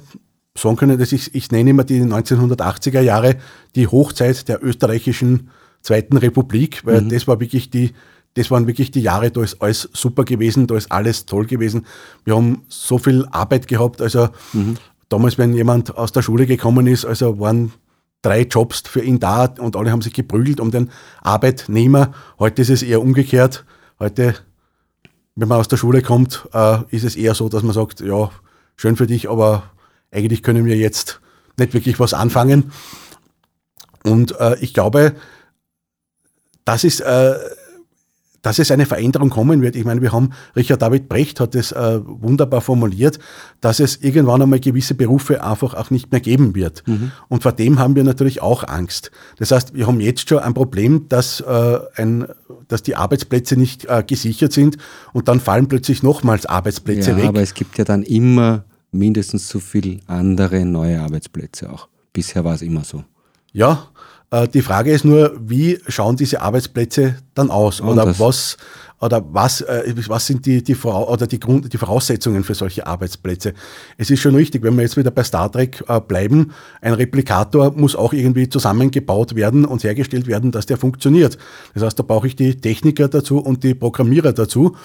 [0.57, 3.37] sagen können, dass ich, ich nenne immer die 1980er Jahre
[3.75, 5.51] die Hochzeit der österreichischen
[5.83, 7.09] Zweiten Republik, weil mhm.
[7.11, 7.93] das war wirklich die,
[8.35, 11.87] das waren wirklich die Jahre, da ist alles super gewesen, da ist alles toll gewesen.
[12.25, 14.77] Wir haben so viel Arbeit gehabt, also mhm.
[15.09, 17.73] damals, wenn jemand aus der Schule gekommen ist, also waren
[18.23, 20.91] drei Jobs für ihn da und alle haben sich geprügelt um den
[21.23, 22.15] Arbeitnehmer.
[22.39, 23.65] Heute ist es eher umgekehrt.
[23.99, 24.35] Heute,
[25.37, 28.31] wenn man aus der Schule kommt, äh, ist es eher so, dass man sagt, ja,
[28.77, 29.71] schön für dich, aber
[30.11, 31.21] eigentlich können wir jetzt
[31.57, 32.73] nicht wirklich was anfangen.
[34.05, 35.15] Und äh, ich glaube,
[36.65, 37.35] das ist äh,
[38.45, 39.75] dass es eine Veränderung kommen wird.
[39.75, 43.19] Ich meine, wir haben, Richard David Brecht hat es äh, wunderbar formuliert,
[43.63, 46.87] dass es irgendwann einmal gewisse Berufe einfach auch nicht mehr geben wird.
[46.87, 47.11] Mhm.
[47.29, 49.11] Und vor dem haben wir natürlich auch Angst.
[49.39, 52.27] Das heißt, wir haben jetzt schon ein Problem, dass, äh, ein,
[52.69, 54.77] dass die Arbeitsplätze nicht äh, gesichert sind
[55.15, 57.25] und dann fallen plötzlich nochmals Arbeitsplätze ja, weg.
[57.25, 61.89] Aber es gibt ja dann immer mindestens so viele andere neue Arbeitsplätze auch.
[62.13, 63.05] Bisher war es immer so.
[63.55, 63.89] Ja,
[64.53, 67.81] die Frage ist nur, wie schauen diese Arbeitsplätze dann aus?
[67.81, 68.57] Oh, oder was,
[69.01, 73.53] oder was, äh, was sind die, die, oder die, Grund, die Voraussetzungen für solche Arbeitsplätze?
[73.99, 77.73] Es ist schon richtig, wenn wir jetzt wieder bei Star Trek äh, bleiben, ein Replikator
[77.77, 81.37] muss auch irgendwie zusammengebaut werden und hergestellt werden, dass der funktioniert.
[81.75, 84.77] Das heißt, da brauche ich die Techniker dazu und die Programmierer dazu,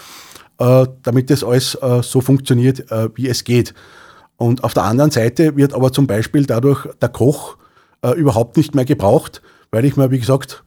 [0.58, 2.84] damit das alles so funktioniert,
[3.14, 3.72] wie es geht.
[4.36, 7.56] Und auf der anderen Seite wird aber zum Beispiel dadurch der Koch
[8.02, 10.64] äh, überhaupt nicht mehr gebraucht, weil ich mir, wie gesagt,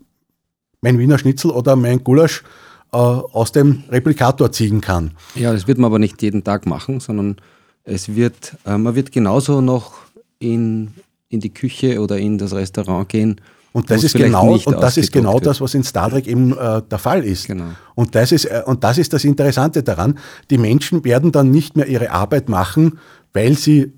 [0.82, 2.43] mein Wiener Schnitzel oder mein Gulasch
[2.91, 5.12] äh, aus dem Replikator ziehen kann.
[5.36, 7.38] Ja, das wird man aber nicht jeden Tag machen, sondern
[7.84, 9.93] es wird, äh, man wird genauso noch
[10.39, 10.91] in,
[11.30, 13.41] in die Küche oder in das Restaurant gehen.
[13.72, 16.84] Und das ist genau, und das ist genau das, was in Star Trek eben äh,
[16.84, 17.48] der Fall ist.
[17.48, 17.72] Genau.
[17.96, 20.19] Und das ist, äh, und das ist das Interessante daran.
[20.52, 23.00] Die Menschen werden dann nicht mehr ihre Arbeit machen,
[23.34, 23.91] weil sie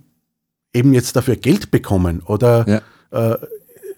[0.73, 3.35] eben jetzt dafür Geld bekommen oder ja äh,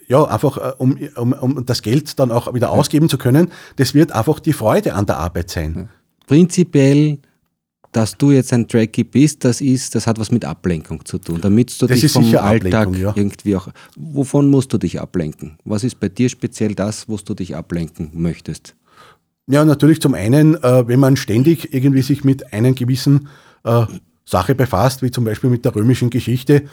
[0.07, 3.93] ja, einfach äh, um, um, um das Geld dann auch wieder ausgeben zu können, das
[3.93, 5.89] wird einfach die Freude an der Arbeit sein.
[6.27, 7.19] Prinzipiell,
[7.91, 11.39] dass du jetzt ein Tracky bist, das ist, das hat was mit Ablenkung zu tun.
[11.41, 13.13] Damit du das dich vom Alltag ja.
[13.15, 13.69] irgendwie auch.
[13.95, 15.57] Wovon musst du dich ablenken?
[15.65, 18.75] Was ist bei dir speziell das, wo du dich ablenken möchtest?
[19.49, 23.29] Ja, natürlich zum einen, äh, wenn man ständig irgendwie sich mit einem gewissen
[23.63, 23.85] äh,
[24.25, 26.63] Sache befasst, wie zum Beispiel mit der römischen Geschichte,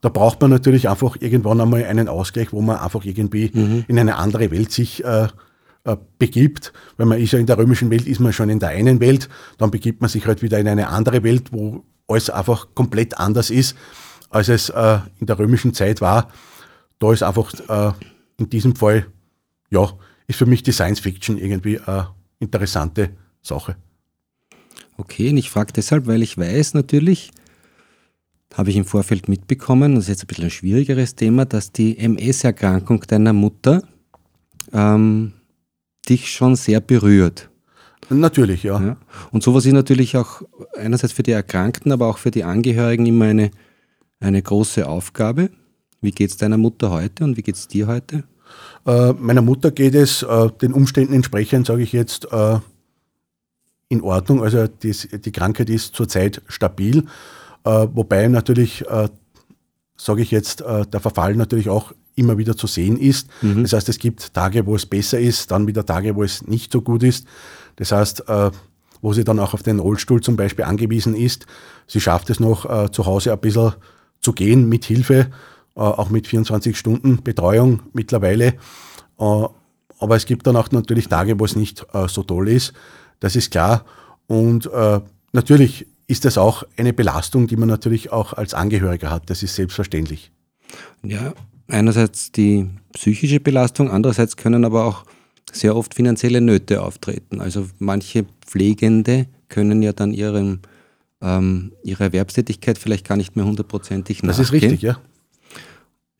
[0.00, 3.84] da braucht man natürlich einfach irgendwann einmal einen Ausgleich, wo man einfach irgendwie mhm.
[3.86, 5.28] in eine andere Welt sich äh,
[5.84, 6.72] äh, begibt.
[6.96, 9.28] Weil man ist ja in der römischen Welt, ist man schon in der einen Welt,
[9.58, 13.50] dann begibt man sich halt wieder in eine andere Welt, wo alles einfach komplett anders
[13.50, 13.76] ist,
[14.30, 16.30] als es äh, in der römischen Zeit war.
[16.98, 17.92] Da ist einfach äh,
[18.38, 19.06] in diesem Fall,
[19.70, 19.90] ja,
[20.26, 22.08] ist für mich die Science Fiction irgendwie eine
[22.38, 23.10] interessante
[23.42, 23.76] Sache.
[24.96, 27.30] Okay, und ich frage deshalb, weil ich weiß natürlich,
[28.54, 31.98] habe ich im Vorfeld mitbekommen, das ist jetzt ein bisschen ein schwierigeres Thema, dass die
[31.98, 33.82] MS-Erkrankung deiner Mutter
[34.72, 35.32] ähm,
[36.08, 37.48] dich schon sehr berührt.
[38.08, 38.80] Natürlich, ja.
[38.82, 38.96] ja.
[39.30, 40.42] Und sowas ist natürlich auch
[40.76, 43.52] einerseits für die Erkrankten, aber auch für die Angehörigen immer eine,
[44.18, 45.50] eine große Aufgabe.
[46.00, 48.24] Wie geht es deiner Mutter heute und wie geht es dir heute?
[48.84, 52.58] Äh, meiner Mutter geht es äh, den Umständen entsprechend, sage ich jetzt, äh,
[53.88, 54.42] in Ordnung.
[54.42, 57.04] Also die, die Krankheit ist zurzeit stabil.
[57.64, 59.08] Äh, wobei natürlich, äh,
[59.96, 63.28] sage ich jetzt, äh, der Verfall natürlich auch immer wieder zu sehen ist.
[63.42, 63.62] Mhm.
[63.62, 66.72] Das heißt, es gibt Tage, wo es besser ist, dann wieder Tage, wo es nicht
[66.72, 67.26] so gut ist.
[67.76, 68.24] Das heißt,
[69.00, 71.46] wo sie dann auch auf den Rollstuhl zum Beispiel angewiesen ist.
[71.86, 73.72] Sie schafft es noch zu Hause ein bisschen
[74.20, 75.30] zu gehen mit Hilfe,
[75.74, 78.54] auch mit 24 Stunden Betreuung mittlerweile.
[79.16, 82.74] aber es gibt dann auch natürlich Tage, wo es nicht so toll ist.
[83.20, 83.86] Das ist klar.
[84.26, 84.68] Und
[85.32, 89.30] natürlich ist das auch eine Belastung, die man natürlich auch als Angehöriger hat.
[89.30, 90.32] Das ist selbstverständlich.
[91.04, 91.34] Ja,
[91.68, 95.04] einerseits die psychische Belastung, andererseits können aber auch
[95.52, 97.40] sehr oft finanzielle Nöte auftreten.
[97.40, 100.58] Also manche Pflegende können ja dann ihrem,
[101.20, 104.28] ähm, ihre Erwerbstätigkeit vielleicht gar nicht mehr hundertprozentig nachgehen.
[104.28, 104.98] Das ist richtig, ja.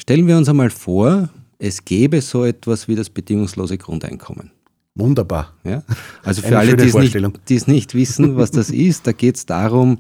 [0.00, 4.52] Stellen wir uns einmal vor, es gäbe so etwas wie das bedingungslose Grundeinkommen.
[4.94, 5.54] Wunderbar.
[5.64, 5.82] Ja?
[6.22, 7.16] Also für alle, die es, nicht,
[7.48, 9.98] die es nicht wissen, was das ist, da geht es darum,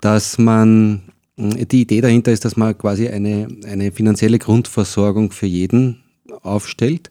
[0.00, 1.02] dass man,
[1.36, 6.02] die Idee dahinter ist, dass man quasi eine, eine finanzielle Grundversorgung für jeden
[6.42, 7.10] aufstellt,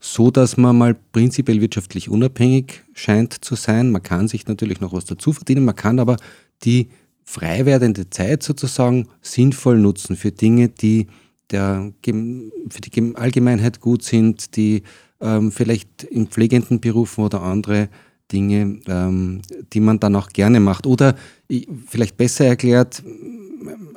[0.00, 3.90] so dass man mal prinzipiell wirtschaftlich unabhängig scheint zu sein.
[3.90, 6.16] Man kann sich natürlich noch was dazu verdienen, man kann aber
[6.64, 6.88] die
[7.24, 11.06] frei werdende Zeit sozusagen sinnvoll nutzen für Dinge, die
[11.50, 14.82] der, für die Allgemeinheit gut sind, die
[15.20, 17.88] ähm, vielleicht in pflegenden Berufen oder andere
[18.30, 19.40] Dinge, ähm,
[19.72, 20.86] die man dann auch gerne macht.
[20.86, 21.16] Oder
[21.86, 23.02] vielleicht besser erklärt,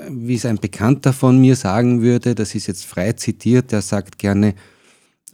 [0.10, 4.18] wie es ein Bekannter von mir sagen würde, das ist jetzt frei zitiert, der sagt
[4.18, 4.56] gerne,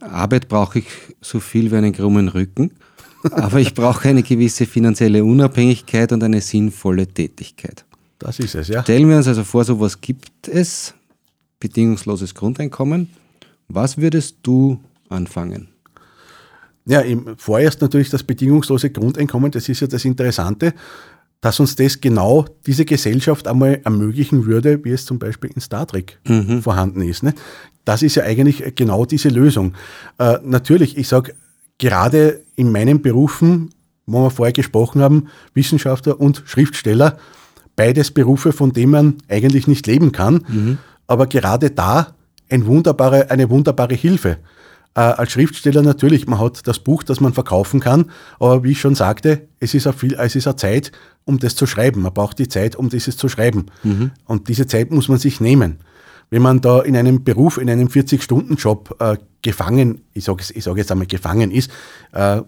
[0.00, 0.86] Arbeit brauche ich
[1.20, 2.72] so viel wie einen krummen Rücken,
[3.30, 7.84] aber ich brauche eine gewisse finanzielle Unabhängigkeit und eine sinnvolle Tätigkeit.
[8.18, 8.82] Das ist es, ja.
[8.82, 10.94] Stellen wir uns also vor, sowas gibt es,
[11.60, 13.10] bedingungsloses Grundeinkommen.
[13.68, 15.68] Was würdest du anfangen?
[16.88, 17.02] Ja,
[17.36, 20.72] vorerst natürlich das bedingungslose Grundeinkommen, das ist ja das Interessante,
[21.40, 25.86] dass uns das genau diese Gesellschaft einmal ermöglichen würde, wie es zum Beispiel in Star
[25.86, 26.62] Trek mhm.
[26.62, 27.22] vorhanden ist.
[27.22, 27.34] Ne?
[27.84, 29.74] Das ist ja eigentlich genau diese Lösung.
[30.18, 31.34] Äh, natürlich, ich sage,
[31.76, 33.70] gerade in meinen Berufen,
[34.06, 37.18] wo wir vorher gesprochen haben, Wissenschaftler und Schriftsteller,
[37.76, 40.78] beides Berufe, von denen man eigentlich nicht leben kann, mhm.
[41.06, 42.14] aber gerade da
[42.50, 44.38] ein wunderbare, eine wunderbare Hilfe.
[44.98, 48.80] Äh, als Schriftsteller natürlich, man hat das Buch, das man verkaufen kann, aber wie ich
[48.80, 50.90] schon sagte, es ist, viel, es ist eine Zeit,
[51.24, 52.02] um das zu schreiben.
[52.02, 53.66] Man braucht die Zeit, um dieses zu schreiben.
[53.84, 54.10] Mhm.
[54.24, 55.78] Und diese Zeit muss man sich nehmen.
[56.30, 60.76] Wenn man da in einem Beruf, in einem 40-Stunden-Job äh, gefangen, ich sage ich sag
[60.76, 61.70] jetzt einmal gefangen ist,
[62.10, 62.42] äh,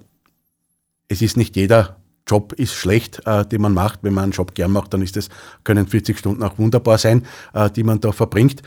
[1.06, 4.00] es ist nicht jeder Job ist schlecht, äh, den man macht.
[4.02, 5.28] Wenn man einen Job gern macht, dann ist das,
[5.62, 8.62] können 40 Stunden auch wunderbar sein, äh, die man da verbringt.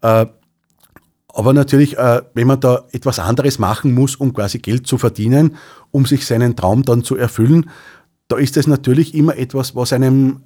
[0.00, 0.24] Äh,
[1.36, 5.56] aber natürlich, äh, wenn man da etwas anderes machen muss, um quasi Geld zu verdienen,
[5.90, 7.68] um sich seinen Traum dann zu erfüllen,
[8.28, 10.40] da ist das natürlich immer etwas, was einem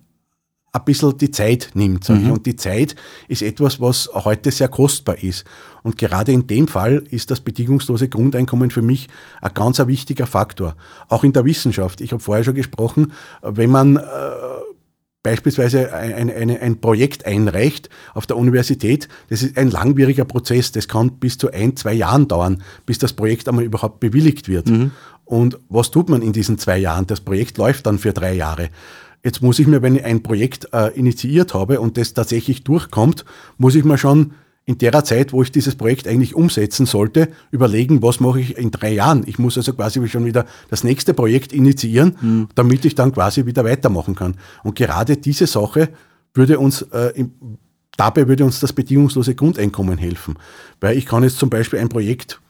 [0.72, 2.08] ein bisschen die Zeit nimmt.
[2.08, 2.32] Mhm.
[2.32, 2.96] Und die Zeit
[3.28, 5.44] ist etwas, was heute sehr kostbar ist.
[5.84, 9.06] Und gerade in dem Fall ist das bedingungslose Grundeinkommen für mich
[9.40, 10.74] ein ganz wichtiger Faktor.
[11.08, 12.00] Auch in der Wissenschaft.
[12.00, 14.00] Ich habe vorher schon gesprochen, wenn man äh,
[15.22, 20.88] beispielsweise ein, ein, ein Projekt einreicht auf der Universität, das ist ein langwieriger Prozess, das
[20.88, 24.68] kann bis zu ein, zwei Jahren dauern, bis das Projekt einmal überhaupt bewilligt wird.
[24.68, 24.92] Mhm.
[25.24, 27.06] Und was tut man in diesen zwei Jahren?
[27.06, 28.70] Das Projekt läuft dann für drei Jahre.
[29.22, 33.24] Jetzt muss ich mir, wenn ich ein Projekt äh, initiiert habe und das tatsächlich durchkommt,
[33.58, 34.32] muss ich mir schon
[34.70, 38.70] in der Zeit, wo ich dieses Projekt eigentlich umsetzen sollte, überlegen, was mache ich in
[38.70, 39.24] drei Jahren.
[39.26, 42.48] Ich muss also quasi schon wieder das nächste Projekt initiieren, mhm.
[42.54, 44.36] damit ich dann quasi wieder weitermachen kann.
[44.62, 45.88] Und gerade diese Sache
[46.34, 47.32] würde uns äh, im,
[47.96, 50.38] dabei würde uns das bedingungslose Grundeinkommen helfen.
[50.80, 52.40] Weil ich kann jetzt zum Beispiel ein Projekt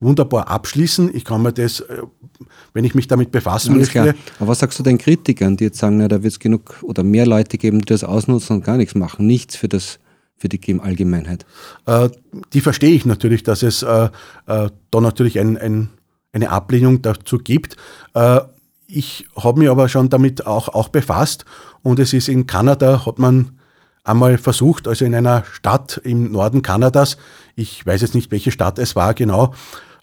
[0.00, 1.14] wunderbar abschließen.
[1.14, 1.98] Ich kann mir das, äh,
[2.72, 4.12] wenn ich mich damit befassen Alles möchte.
[4.12, 4.14] Klar.
[4.38, 7.02] Aber was sagst du den Kritikern, die jetzt sagen, na, da wird es genug oder
[7.02, 9.98] mehr Leute geben, die das ausnutzen und gar nichts machen, nichts für das
[10.36, 11.46] für die Allgemeinheit?
[11.86, 12.10] Äh,
[12.52, 14.08] die verstehe ich natürlich, dass es äh,
[14.46, 15.90] äh, da natürlich ein, ein,
[16.32, 17.76] eine Ablehnung dazu gibt.
[18.14, 18.40] Äh,
[18.86, 21.44] ich habe mich aber schon damit auch, auch befasst
[21.82, 23.58] und es ist in Kanada, hat man
[24.04, 27.16] einmal versucht, also in einer Stadt im Norden Kanadas,
[27.56, 29.54] ich weiß jetzt nicht, welche Stadt es war genau,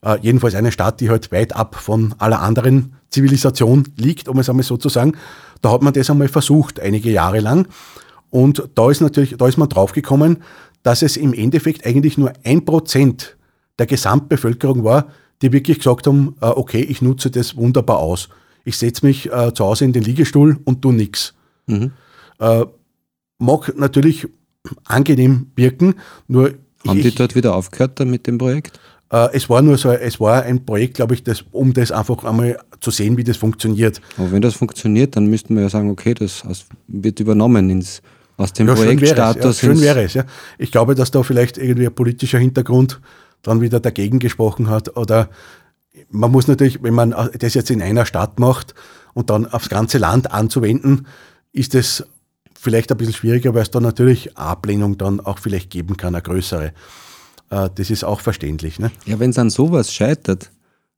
[0.03, 4.49] äh, jedenfalls eine Stadt, die halt weit ab von aller anderen Zivilisation liegt, um es
[4.49, 5.13] einmal so zu sagen.
[5.61, 7.67] Da hat man das einmal versucht, einige Jahre lang.
[8.33, 10.37] Und da ist natürlich, da ist man draufgekommen,
[10.81, 13.37] dass es im Endeffekt eigentlich nur ein Prozent
[13.77, 15.09] der Gesamtbevölkerung war,
[15.43, 18.29] die wirklich gesagt haben, äh, okay, ich nutze das wunderbar aus.
[18.65, 21.35] Ich setze mich äh, zu Hause in den Liegestuhl und tu nichts.
[21.67, 21.91] Mhm.
[22.39, 22.65] Äh,
[23.37, 24.27] mag natürlich
[24.85, 25.93] angenehm wirken,
[26.27, 26.55] nur
[26.87, 28.79] haben ich, die dort wieder aufgehört dann mit dem Projekt?
[29.11, 32.23] Äh, es war nur so, es war ein Projekt, glaube ich, das, um das einfach
[32.23, 34.01] einmal zu sehen, wie das funktioniert.
[34.17, 36.43] Aber wenn das funktioniert, dann müssten wir ja sagen, okay, das
[36.87, 38.01] wird übernommen ins,
[38.37, 39.59] aus dem ja, Projektstatus.
[39.59, 40.23] Schön, wäre, ja, schön wäre es, ja.
[40.57, 42.99] Ich glaube, dass da vielleicht irgendwie ein politischer Hintergrund
[43.41, 44.95] dann wieder dagegen gesprochen hat.
[44.97, 45.29] Oder
[46.09, 48.73] man muss natürlich, wenn man das jetzt in einer Stadt macht
[49.13, 51.07] und dann aufs ganze Land anzuwenden,
[51.51, 52.05] ist es
[52.59, 56.21] vielleicht ein bisschen schwieriger, weil es da natürlich Ablehnung dann auch vielleicht geben kann, eine
[56.21, 56.73] größere.
[57.49, 58.79] Äh, das ist auch verständlich.
[58.79, 58.91] Ne?
[59.05, 60.49] Ja, wenn es an sowas scheitert,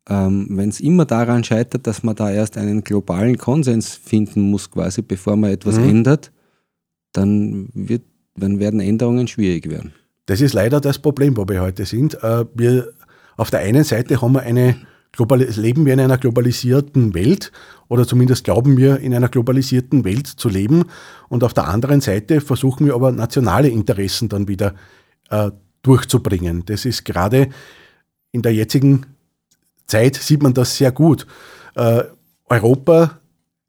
[0.08, 4.70] ähm, wenn es immer daran scheitert, dass man da erst einen globalen Konsens finden muss,
[4.70, 5.90] quasi bevor man etwas mhm.
[5.90, 6.32] ändert,
[7.18, 8.04] dann, wird,
[8.36, 9.94] dann werden Änderungen schwierig werden.
[10.26, 12.22] Das ist leider das Problem, wo wir heute sind.
[12.24, 12.90] Äh, wir,
[13.38, 14.76] auf der einen Seite haben wir eine
[15.18, 17.52] leben wir in einer globalisierten Welt
[17.88, 20.86] oder zumindest glauben wir in einer globalisierten Welt zu leben
[21.30, 24.76] und auf der anderen Seite versuchen wir aber nationale Interessen dann wieder
[25.30, 25.52] äh,
[25.84, 26.64] durchzubringen.
[26.66, 27.50] Das ist gerade
[28.32, 29.06] in der jetzigen
[29.88, 31.26] Zeit sieht man das sehr gut.
[31.76, 32.04] Äh,
[32.50, 33.20] Europa,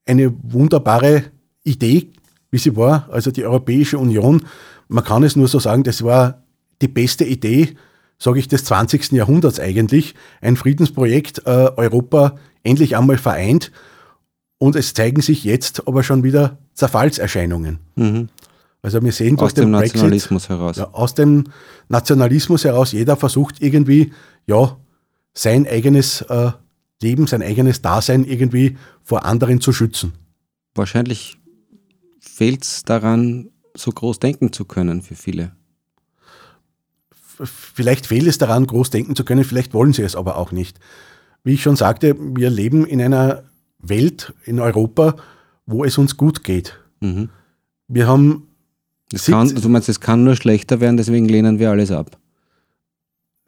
[0.05, 1.25] eine wunderbare
[1.63, 2.09] Idee,
[2.51, 4.43] wie sie war, also die Europäische Union,
[4.89, 6.43] man kann es nur so sagen, das war
[6.81, 7.75] die beste Idee,
[8.19, 9.13] sage ich, des 20.
[9.13, 13.73] Jahrhunderts eigentlich, ein Friedensprojekt äh, Europa endlich einmal vereint
[14.59, 17.79] und es zeigen sich jetzt aber schon wieder Zerfallserscheinungen.
[17.97, 18.29] Mhm.
[18.83, 20.77] Also wir sehen aus dem Brexit, Nationalismus heraus.
[20.77, 21.45] Ja, aus dem
[21.89, 24.13] Nationalismus heraus, jeder versucht irgendwie,
[24.47, 24.77] ja,
[25.35, 26.53] sein eigenes äh,
[27.03, 30.13] Leben, sein eigenes Dasein irgendwie vor anderen zu schützen.
[30.75, 31.37] Wahrscheinlich
[32.29, 35.53] fehlt es daran, so groß denken zu können für viele
[37.45, 40.79] vielleicht fehlt es daran, groß denken zu können, vielleicht wollen sie es aber auch nicht.
[41.45, 43.45] Wie ich schon sagte, wir leben in einer
[43.79, 45.17] Welt, in Europa,
[45.67, 46.79] wo es uns gut geht.
[47.01, 47.29] Mhm.
[47.89, 48.49] Wir haben.
[49.13, 52.19] Es kann, du meinst, es kann nur schlechter werden, deswegen lehnen wir alles ab.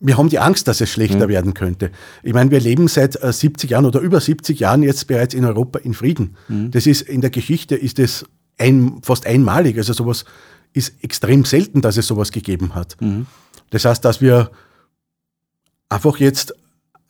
[0.01, 1.29] Wir haben die Angst, dass es schlechter ja.
[1.29, 1.91] werden könnte.
[2.23, 5.45] Ich meine, wir leben seit 70 äh, Jahren oder über 70 Jahren jetzt bereits in
[5.45, 6.37] Europa in Frieden.
[6.47, 6.71] Mhm.
[6.71, 8.25] Das ist in der Geschichte ist es
[8.59, 9.77] ein, fast einmalig.
[9.79, 10.25] Also sowas
[10.73, 12.97] ist extrem selten, dass es sowas gegeben hat.
[13.01, 13.27] Mhm.
[13.71, 14.51] Das heißt, dass wir
[15.89, 16.55] einfach jetzt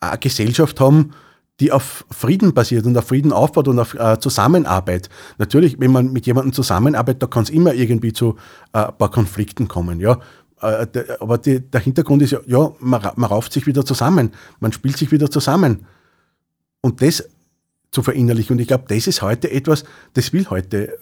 [0.00, 1.12] eine Gesellschaft haben,
[1.60, 5.08] die auf Frieden basiert und auf Frieden aufbaut und auf äh, Zusammenarbeit.
[5.38, 8.36] Natürlich, wenn man mit jemandem zusammenarbeitet, da kann es immer irgendwie zu
[8.72, 9.98] äh, ein paar Konflikten kommen.
[9.98, 10.20] Ja?
[10.60, 14.32] Äh, der, aber die, der Hintergrund ist ja, ja man, man rauft sich wieder zusammen,
[14.60, 15.86] man spielt sich wieder zusammen.
[16.80, 17.24] Und das
[17.90, 18.54] zu verinnerlichen.
[18.54, 19.84] Und ich glaube, das ist heute etwas,
[20.14, 20.98] das will heute.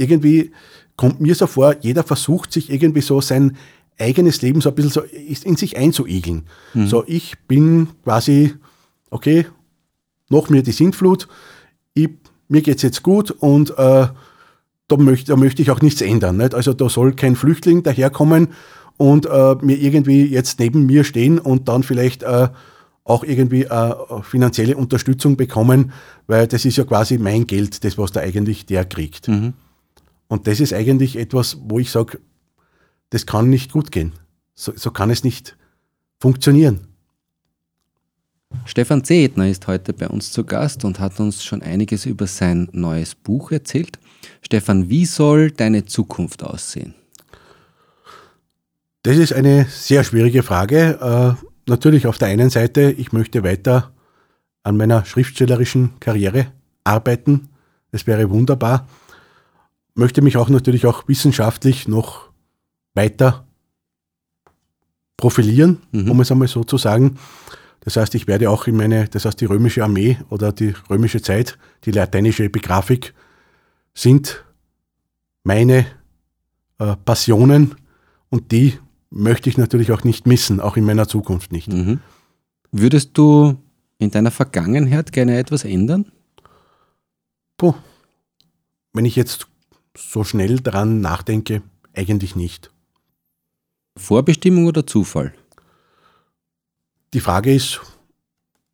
[0.00, 0.52] Irgendwie
[0.96, 3.56] kommt mir so vor, jeder versucht sich irgendwie so sein
[3.98, 6.46] eigenes Leben so ein bisschen so in sich einzuigeln.
[6.74, 6.86] Mhm.
[6.86, 8.54] So, ich bin quasi,
[9.10, 9.46] okay,
[10.28, 11.28] noch mir die Sintflut,
[11.94, 12.08] ich,
[12.48, 14.08] mir es jetzt gut und äh,
[14.88, 16.38] da, möchte, da möchte ich auch nichts ändern.
[16.38, 16.54] Nicht?
[16.54, 18.48] Also da soll kein Flüchtling daherkommen
[18.96, 22.48] und äh, mir irgendwie jetzt neben mir stehen und dann vielleicht äh,
[23.04, 25.92] auch irgendwie äh, finanzielle Unterstützung bekommen,
[26.26, 29.28] weil das ist ja quasi mein Geld, das was da eigentlich der kriegt.
[29.28, 29.54] Mhm.
[30.30, 32.20] Und das ist eigentlich etwas, wo ich sage,
[33.10, 34.12] das kann nicht gut gehen.
[34.54, 35.56] So, so kann es nicht
[36.20, 36.86] funktionieren.
[38.64, 42.68] Stefan Zehetner ist heute bei uns zu Gast und hat uns schon einiges über sein
[42.70, 43.98] neues Buch erzählt.
[44.40, 46.94] Stefan, wie soll deine Zukunft aussehen?
[49.02, 51.36] Das ist eine sehr schwierige Frage.
[51.40, 53.92] Äh, natürlich auf der einen Seite, ich möchte weiter
[54.62, 56.52] an meiner schriftstellerischen Karriere
[56.84, 57.48] arbeiten.
[57.90, 58.86] Das wäre wunderbar.
[60.00, 62.30] Möchte mich auch natürlich auch wissenschaftlich noch
[62.94, 63.46] weiter
[65.18, 66.10] profilieren, mhm.
[66.10, 67.18] um es einmal so zu sagen.
[67.80, 71.20] Das heißt, ich werde auch in meine, das heißt, die römische Armee oder die römische
[71.20, 73.12] Zeit, die lateinische Epigraphik
[73.92, 74.42] sind
[75.44, 75.84] meine
[76.78, 77.74] äh, Passionen
[78.30, 78.78] und die
[79.10, 81.70] möchte ich natürlich auch nicht missen, auch in meiner Zukunft nicht.
[81.70, 82.00] Mhm.
[82.72, 83.58] Würdest du
[83.98, 86.10] in deiner Vergangenheit gerne etwas ändern?
[87.58, 87.74] Puh.
[88.94, 89.46] Wenn ich jetzt
[89.96, 91.62] so schnell daran nachdenke,
[91.94, 92.70] eigentlich nicht.
[93.96, 95.34] Vorbestimmung oder Zufall?
[97.12, 97.80] Die Frage ist,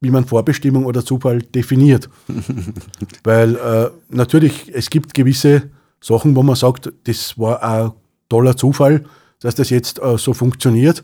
[0.01, 2.09] wie man Vorbestimmung oder Zufall definiert.
[3.25, 7.93] Weil äh, natürlich, es gibt gewisse Sachen, wo man sagt, das war ein
[8.29, 9.05] toller Zufall,
[9.41, 11.03] dass das jetzt äh, so funktioniert.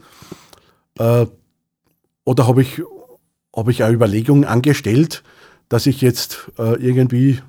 [0.99, 1.27] Äh,
[2.25, 2.83] oder habe ich,
[3.55, 5.23] hab ich eine Überlegung angestellt,
[5.69, 7.41] dass ich jetzt äh, irgendwie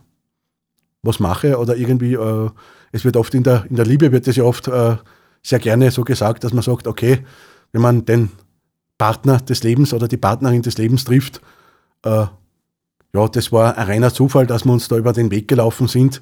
[1.04, 2.50] was mache oder irgendwie, äh,
[2.92, 4.96] es wird oft in der, in der Liebe, wird es ja oft äh,
[5.44, 7.20] sehr gerne so gesagt, dass man sagt, okay,
[7.74, 8.32] wenn man den
[8.98, 11.42] Partner des Lebens oder die Partnerin des Lebens trifft,
[12.04, 12.26] äh,
[13.16, 16.22] ja, das war ein reiner Zufall, dass wir uns da über den Weg gelaufen sind.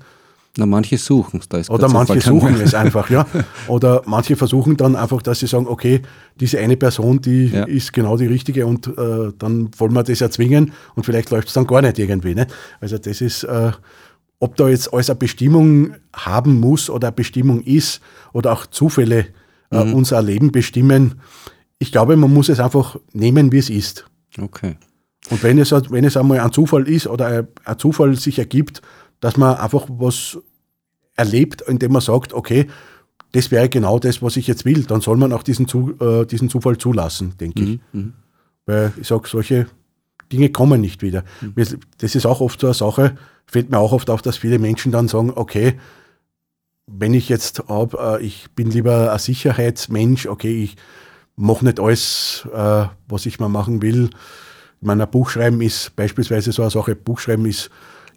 [0.58, 3.26] Na, manche suchen es, da ist Oder manche suchen es einfach, ja.
[3.68, 6.02] Oder manche versuchen dann einfach, dass sie sagen, okay,
[6.38, 7.64] diese eine Person, die ja.
[7.64, 11.54] ist genau die richtige und äh, dann wollen wir das erzwingen und vielleicht läuft es
[11.54, 12.36] dann gar nicht irgendwie.
[12.36, 12.48] Ne?
[12.82, 13.72] Also das ist, äh,
[14.42, 18.02] ob da jetzt alles eine Bestimmung haben muss oder eine Bestimmung ist
[18.34, 19.28] oder auch Zufälle
[19.70, 19.94] äh, mhm.
[19.94, 21.22] unser Leben bestimmen,
[21.78, 24.06] ich glaube, man muss es einfach nehmen, wie es ist.
[24.38, 24.78] Okay.
[25.30, 28.82] Und wenn es, wenn es einmal ein Zufall ist oder ein Zufall sich ergibt,
[29.20, 30.40] dass man einfach was
[31.16, 32.68] erlebt, indem man sagt, okay,
[33.34, 36.26] das wäre genau das, was ich jetzt will, dann soll man auch diesen, zu, äh,
[36.26, 37.68] diesen Zufall zulassen, denke mhm.
[37.68, 37.80] ich.
[37.94, 38.14] Mhm.
[38.66, 39.68] Weil ich sage, solche
[40.32, 41.24] Dinge kommen nicht wieder.
[41.42, 41.54] Mhm.
[42.00, 43.16] Das ist auch oft so eine Sache,
[43.46, 45.78] fällt mir auch oft auf, dass viele Menschen dann sagen, okay,
[46.88, 50.76] wenn ich jetzt habe, äh, ich bin lieber ein Sicherheitsmensch, okay, ich
[51.36, 54.10] mache nicht alles, äh, was ich mal machen will.
[54.80, 57.70] Ich meine, ein Buch schreiben ist beispielsweise so eine Sache, Buch schreiben ist,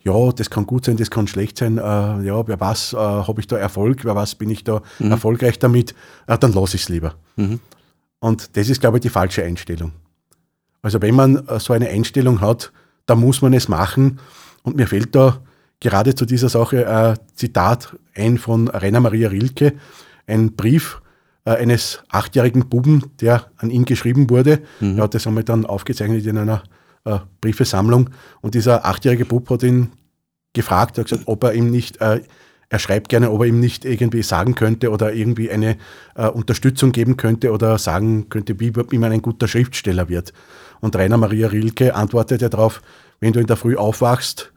[0.02, 3.40] ja, das kann gut sein, das kann schlecht sein, äh, ja, wer was, äh, habe
[3.40, 5.12] ich da Erfolg, wer was, bin ich da mhm.
[5.12, 5.94] erfolgreich damit,
[6.26, 7.14] dann lasse ich es lieber.
[7.36, 7.60] Mhm.
[8.20, 9.92] Und das ist, glaube ich, die falsche Einstellung.
[10.82, 12.70] Also wenn man so eine Einstellung hat,
[13.06, 14.18] dann muss man es machen.
[14.64, 15.40] Und mir fällt da
[15.78, 19.74] gerade zu dieser Sache ein Zitat ein von Rainer Maria Rilke,
[20.26, 21.00] ein Brief,
[21.44, 24.60] äh, eines achtjährigen Buben, der an ihn geschrieben wurde.
[24.80, 24.98] Mhm.
[24.98, 26.62] Ja, das haben wir dann aufgezeichnet in einer
[27.04, 28.10] äh, Briefesammlung.
[28.40, 29.92] Und dieser achtjährige Bub hat ihn
[30.54, 32.22] gefragt, hat gesagt, ob er ihm nicht, äh,
[32.70, 35.76] er schreibt gerne, ob er ihm nicht irgendwie sagen könnte oder irgendwie eine
[36.14, 40.32] äh, Unterstützung geben könnte oder sagen könnte, wie, wie man ein guter Schriftsteller wird.
[40.80, 42.80] Und Rainer Maria Rilke antwortete darauf,
[43.20, 44.53] wenn du in der Früh aufwachst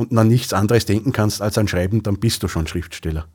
[0.00, 3.26] und an nichts anderes denken kannst als an Schreiben, dann bist du schon Schriftsteller.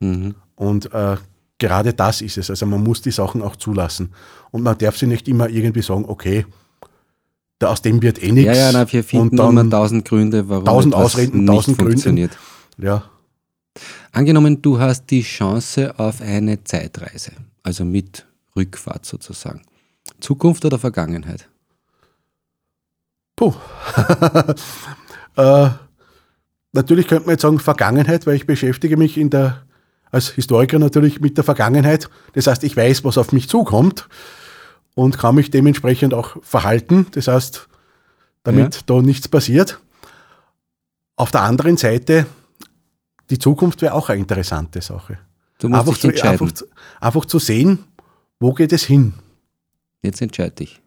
[0.00, 0.34] Mhm.
[0.56, 1.16] Und äh,
[1.58, 2.50] gerade das ist es.
[2.50, 4.12] Also man muss die Sachen auch zulassen.
[4.50, 6.44] Und man darf sie nicht immer irgendwie sagen, okay,
[7.58, 8.56] da aus dem wird eh nichts.
[8.56, 12.30] Ja, ja, na, wir finden und immer tausend Gründe, warum tausend Ausreden, tausend Gründe.
[12.78, 13.04] Ja.
[14.10, 17.32] Angenommen, du hast die Chance auf eine Zeitreise,
[17.62, 19.62] also mit Rückfahrt sozusagen.
[20.20, 21.48] Zukunft oder Vergangenheit?
[23.36, 23.54] Puh.
[25.36, 25.70] äh,
[26.72, 29.62] natürlich könnte man jetzt sagen Vergangenheit, weil ich beschäftige mich in der
[30.12, 32.08] als Historiker natürlich mit der Vergangenheit.
[32.34, 34.08] Das heißt, ich weiß, was auf mich zukommt
[34.94, 37.06] und kann mich dementsprechend auch verhalten.
[37.12, 37.66] Das heißt,
[38.42, 38.80] damit ja.
[38.86, 39.80] da nichts passiert.
[41.16, 42.26] Auf der anderen Seite,
[43.30, 45.18] die Zukunft wäre auch eine interessante Sache.
[45.58, 46.52] Du musst einfach, dich zu, einfach,
[47.00, 47.84] einfach zu sehen,
[48.38, 49.14] wo geht es hin.
[50.02, 50.82] Jetzt entscheide dich.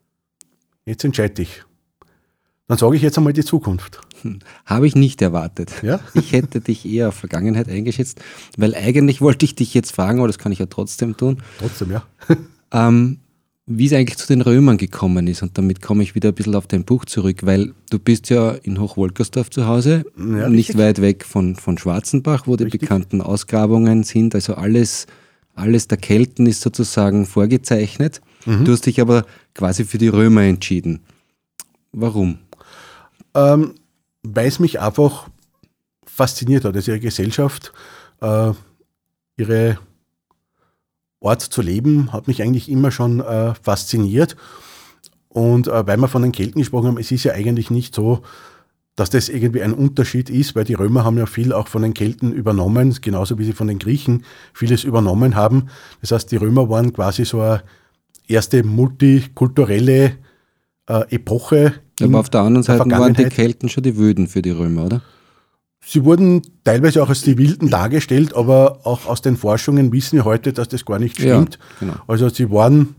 [0.86, 1.64] Jetzt entscheide ich.
[2.68, 4.02] Dann sage ich jetzt einmal die Zukunft.
[4.65, 5.71] Habe ich nicht erwartet.
[5.84, 5.99] Ja?
[6.13, 8.21] Ich hätte dich eher auf Vergangenheit eingeschätzt,
[8.57, 11.38] weil eigentlich wollte ich dich jetzt fragen, aber das kann ich ja trotzdem tun.
[11.59, 12.03] Trotzdem, ja.
[12.71, 13.19] Ähm,
[13.67, 15.41] wie es eigentlich zu den Römern gekommen ist.
[15.41, 18.51] Und damit komme ich wieder ein bisschen auf dein Buch zurück, weil du bist ja
[18.51, 22.82] in Hochwolkersdorf zu Hause, ja, nicht weit weg von, von Schwarzenbach, wo die richtig.
[22.82, 24.36] bekannten Ausgrabungen sind.
[24.36, 25.07] Also alles,
[25.55, 28.21] alles der Kelten ist sozusagen vorgezeichnet.
[28.45, 28.65] Mhm.
[28.65, 30.99] Du hast dich aber quasi für die Römer entschieden.
[31.91, 32.38] Warum?
[33.34, 33.73] Ähm,
[34.28, 35.28] weil es mich einfach
[36.05, 37.73] fasziniert hat, also ihre Gesellschaft,
[38.21, 38.51] äh,
[39.38, 39.78] ihre
[41.19, 44.36] Ort zu leben, hat mich eigentlich immer schon äh, fasziniert.
[45.30, 48.21] Und äh, weil wir von den Kelten gesprochen haben, es ist ja eigentlich nicht so,
[48.95, 51.93] dass das irgendwie ein Unterschied ist, weil die Römer haben ja viel auch von den
[51.93, 54.23] Kelten übernommen, genauso wie sie von den Griechen
[54.53, 55.67] vieles übernommen haben.
[55.99, 57.63] Das heißt, die Römer waren quasi so eine
[58.28, 60.17] erste multikulturelle
[60.88, 64.52] äh, Epoche aber auf der anderen Seite waren die Kelten schon die Wilden für die
[64.52, 65.02] Römer, oder?
[65.88, 70.26] Sie wurden teilweise auch als die Wilden dargestellt, aber auch aus den Forschungen wissen wir
[70.26, 71.60] heute, dass das gar nicht stimmt.
[71.60, 71.93] Ja, genau.
[72.08, 72.96] Also sie waren,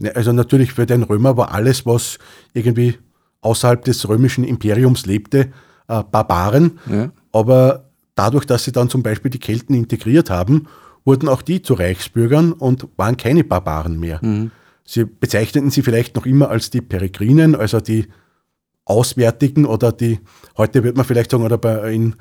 [0.00, 2.18] ne, also natürlich für den Römer war alles, was
[2.54, 2.98] irgendwie
[3.40, 5.52] außerhalb des römischen Imperiums lebte,
[5.86, 6.80] äh, Barbaren.
[6.90, 7.10] Ja.
[7.30, 10.66] Aber dadurch, dass sie dann zum Beispiel die Kelten integriert haben,
[11.04, 14.18] wurden auch die zu Reichsbürgern und waren keine Barbaren mehr.
[14.22, 14.50] Mhm.
[14.86, 18.06] Sie bezeichneten sie vielleicht noch immer als die Peregrinen, also die
[18.84, 20.20] Auswärtigen oder die,
[20.56, 22.14] heute würde man vielleicht sagen, oder bei, in,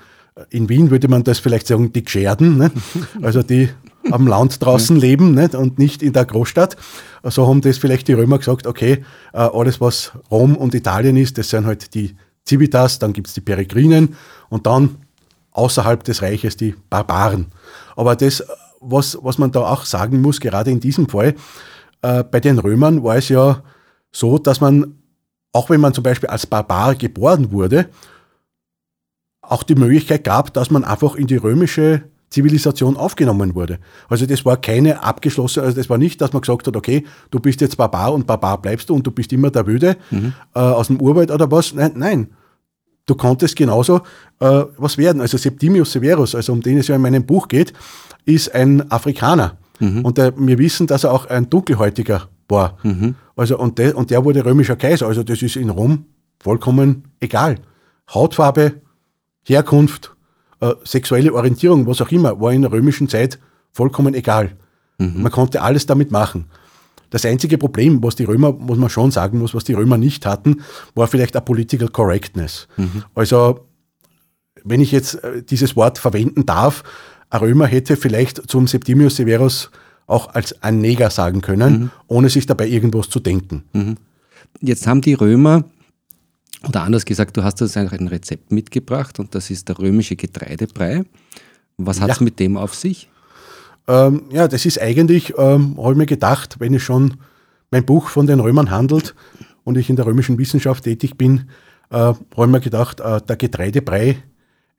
[0.50, 2.72] in Wien würde man das vielleicht sagen, die Gescherden, ne?
[3.22, 3.70] also die
[4.12, 5.56] am Land draußen leben nicht?
[5.56, 6.76] und nicht in der Großstadt.
[7.24, 9.04] So haben das vielleicht die Römer gesagt, okay,
[9.34, 12.16] äh, alles was Rom und Italien ist, das sind halt die
[12.48, 14.16] Civitas, dann gibt es die Peregrinen
[14.50, 14.98] und dann
[15.52, 17.48] außerhalb des Reiches die Barbaren.
[17.96, 18.44] Aber das,
[18.82, 21.36] was, was man da auch sagen muss, gerade in diesem Fall,
[22.06, 23.64] äh, bei den Römern war es ja
[24.12, 24.96] so, dass man,
[25.52, 27.90] auch wenn man zum Beispiel als Barbar geboren wurde,
[29.42, 33.80] auch die Möglichkeit gab, dass man einfach in die römische Zivilisation aufgenommen wurde.
[34.10, 37.40] Also das war keine abgeschlossene, also das war nicht, dass man gesagt hat, okay, du
[37.40, 40.34] bist jetzt Barbar und Barbar bleibst du und du bist immer der Wüde mhm.
[40.54, 41.74] äh, aus dem Urwald oder was.
[41.74, 42.28] Nein, nein.
[43.06, 44.02] Du konntest genauso
[44.40, 45.22] äh, was werden.
[45.22, 47.72] Also Septimius Severus, also um den es ja in meinem Buch geht,
[48.26, 49.58] ist ein Afrikaner.
[49.80, 50.06] Mhm.
[50.06, 52.78] Und der, wir wissen, dass er auch ein Dunkelhäutiger war.
[52.84, 53.16] Mhm.
[53.36, 55.08] Also, und, der, und der wurde römischer Kaiser.
[55.08, 56.06] Also das ist in Rom
[56.40, 57.58] vollkommen egal.
[58.14, 58.82] Hautfarbe,
[59.44, 60.16] Herkunft,
[60.60, 63.40] äh, sexuelle Orientierung, was auch immer, war in der römischen Zeit
[63.72, 64.52] vollkommen egal.
[64.98, 65.24] Mhm.
[65.24, 66.46] Man konnte alles damit machen.
[67.10, 70.26] Das einzige Problem, was die Römer, muss man schon sagen muss, was die Römer nicht
[70.26, 70.62] hatten,
[70.96, 72.68] war vielleicht eine Political Correctness.
[72.78, 73.04] Mhm.
[73.14, 73.68] Also,
[74.64, 76.84] wenn ich jetzt äh, dieses Wort verwenden darf,
[77.30, 79.72] ein Römer hätte vielleicht zum Septimius Severus
[80.08, 81.92] auch als ein Neger sagen können, mhm.
[82.08, 83.64] ohne sich dabei irgendwas zu denken.
[83.74, 83.98] Mhm.
[84.62, 85.64] Jetzt haben die Römer
[86.68, 91.04] oder anders gesagt, du hast uns ein Rezept mitgebracht und das ist der römische Getreidebrei.
[91.78, 92.24] Was hat es ja.
[92.24, 93.10] mit dem auf sich?
[93.88, 97.16] Ähm, ja, das ist eigentlich, ähm, habe ich mir gedacht, wenn es schon
[97.70, 99.14] mein Buch von den Römern handelt
[99.64, 101.50] und ich in der römischen Wissenschaft tätig bin,
[101.92, 104.18] äh, habe ich mir gedacht, äh, der Getreidebrei,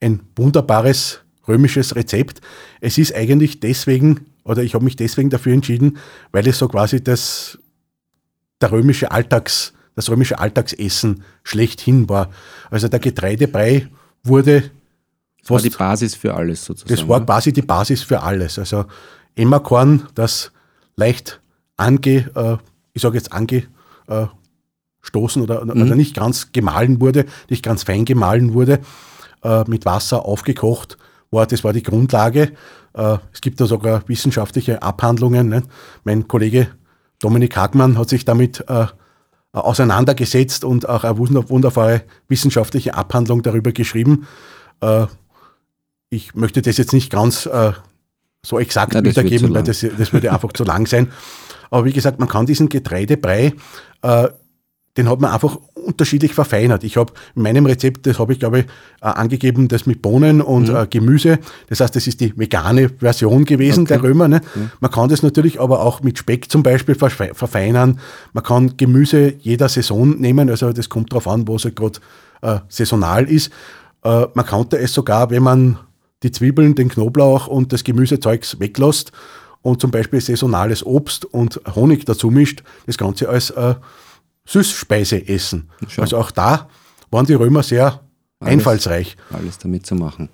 [0.01, 2.41] ein wunderbares römisches Rezept.
[2.81, 5.99] Es ist eigentlich deswegen, oder ich habe mich deswegen dafür entschieden,
[6.33, 7.59] weil es so quasi das,
[8.61, 12.31] der römische Alltags, das römische Alltagsessen schlechthin war.
[12.71, 13.89] Also der Getreidebrei
[14.23, 14.71] wurde
[15.43, 16.93] das war die Basis für alles sozusagen.
[16.93, 18.59] Das war quasi die Basis für alles.
[18.59, 18.87] Also
[19.37, 20.51] Emmerkorn, das
[20.97, 21.41] leicht
[21.77, 22.57] ange, äh,
[22.95, 23.69] ich sage jetzt angestoßen
[24.09, 25.83] äh, oder, mhm.
[25.83, 28.81] oder nicht ganz gemahlen wurde, nicht ganz fein gemahlen wurde,
[29.45, 30.99] äh, mit Wasser aufgekocht
[31.31, 32.53] war, das war die Grundlage.
[32.95, 35.49] Äh, es gibt da sogar wissenschaftliche Abhandlungen.
[35.49, 35.63] Ne?
[36.05, 36.69] Mein Kollege
[37.19, 38.87] Dominik Hagmann hat sich damit äh,
[39.53, 44.27] auseinandergesetzt und auch eine wunderbare wissenschaftliche Abhandlung darüber geschrieben.
[44.81, 45.07] Äh,
[46.11, 47.49] ich möchte das jetzt nicht ganz
[48.45, 51.11] so exakt Nein, wiedergeben, weil das, das würde einfach zu lang sein.
[51.69, 53.55] Aber wie gesagt, man kann diesen Getreidebrei,
[54.97, 56.85] den hat man einfach unterschiedlich verfeinert.
[56.85, 58.65] Ich habe in meinem Rezept, das habe ich glaube ich
[59.01, 60.77] äh, angegeben, das mit Bohnen und mhm.
[60.77, 61.39] äh, Gemüse.
[61.69, 63.95] Das heißt, das ist die vegane Version gewesen okay.
[63.95, 64.29] der Römer.
[64.29, 64.41] Ne?
[64.55, 64.71] Mhm.
[64.81, 68.01] Man kann das natürlich aber auch mit Speck zum Beispiel verfeinern.
[68.33, 72.01] Man kann Gemüse jeder Saison nehmen, also das kommt darauf an, wo es halt gerade
[72.43, 73.51] äh, saisonal ist.
[74.03, 75.79] Äh, man konnte es sogar, wenn man
[76.23, 79.13] die Zwiebeln, den Knoblauch und das Gemüsezeugs weglässt
[79.63, 83.75] und zum Beispiel saisonales Obst und Honig dazu mischt, das Ganze als äh,
[84.47, 85.71] Süßspeise essen.
[85.89, 86.03] Schau.
[86.03, 86.69] Also auch da
[87.11, 88.01] waren die Römer sehr
[88.41, 89.17] alles, einfallsreich.
[89.31, 90.29] Alles damit zu machen.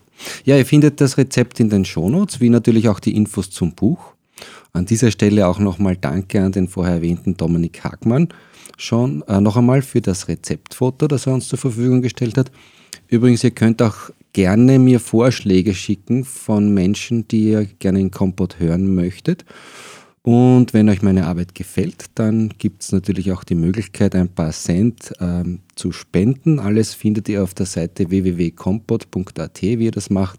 [0.44, 4.14] Ja, ihr findet das Rezept in den Shownotes, wie natürlich auch die Infos zum Buch.
[4.72, 8.28] An dieser Stelle auch nochmal Danke an den vorher erwähnten Dominik Hagmann
[8.78, 12.50] schon äh, noch einmal für das Rezeptfoto, das er uns zur Verfügung gestellt hat.
[13.08, 18.58] Übrigens, ihr könnt auch gerne mir Vorschläge schicken von Menschen, die ihr gerne in Kompott
[18.58, 19.44] hören möchtet.
[20.22, 24.52] Und wenn euch meine Arbeit gefällt, dann gibt es natürlich auch die Möglichkeit, ein paar
[24.52, 26.60] Cent ähm, zu spenden.
[26.60, 30.38] Alles findet ihr auf der Seite www.kompott.at, wie ihr das macht.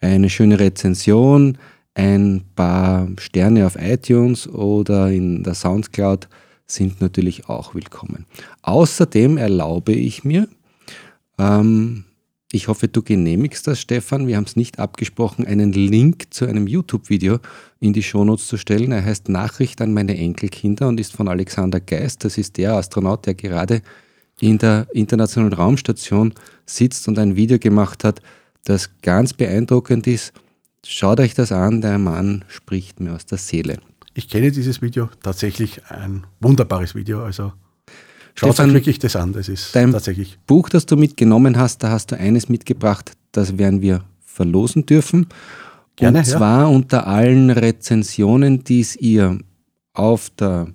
[0.00, 1.56] Eine schöne Rezension,
[1.94, 6.28] ein paar Sterne auf iTunes oder in der Soundcloud
[6.66, 8.26] sind natürlich auch willkommen.
[8.62, 10.48] Außerdem erlaube ich mir,
[11.38, 12.05] ähm,
[12.56, 14.26] ich hoffe, du genehmigst das, Stefan.
[14.26, 17.38] Wir haben es nicht abgesprochen, einen Link zu einem YouTube-Video
[17.80, 18.92] in die Shownotes zu stellen.
[18.92, 22.24] Er heißt Nachricht an meine Enkelkinder und ist von Alexander Geist.
[22.24, 23.82] Das ist der Astronaut, der gerade
[24.40, 26.34] in der Internationalen Raumstation
[26.64, 28.20] sitzt und ein Video gemacht hat,
[28.64, 30.32] das ganz beeindruckend ist.
[30.84, 33.78] Schaut euch das an, der Mann spricht mir aus der Seele.
[34.14, 37.22] Ich kenne dieses Video, tatsächlich ein wunderbares Video.
[37.22, 37.52] Also
[38.38, 40.38] Schaut euch wirklich das an, das ist dein tatsächlich.
[40.46, 45.26] Buch, das du mitgenommen hast, da hast du eines mitgebracht, das werden wir verlosen dürfen.
[45.96, 46.66] Gerne, und zwar ja.
[46.66, 49.38] unter allen Rezensionen, die es ihr
[49.94, 50.68] auf der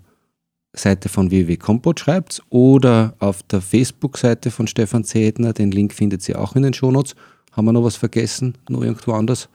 [0.73, 5.53] Seite von www.kompot schreibt oder auf der Facebook-Seite von Stefan Zedner.
[5.53, 7.15] Den Link findet ihr auch in den Shownotes.
[7.51, 8.55] Haben wir noch was vergessen?
[8.69, 9.49] Noch irgendwo anders?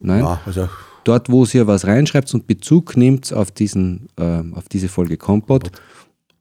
[0.00, 0.20] Nein?
[0.20, 0.68] Ja, also
[1.04, 5.70] dort, wo ihr was reinschreibt und Bezug nehmt auf, diesen, äh, auf diese Folge Kompott,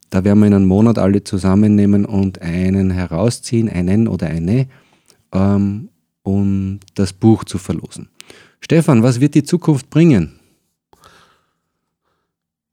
[0.09, 4.67] da werden wir in einem Monat alle zusammennehmen und einen herausziehen, einen oder eine,
[5.31, 5.89] ähm,
[6.23, 8.09] um das Buch zu verlosen.
[8.61, 10.39] Stefan, was wird die Zukunft bringen?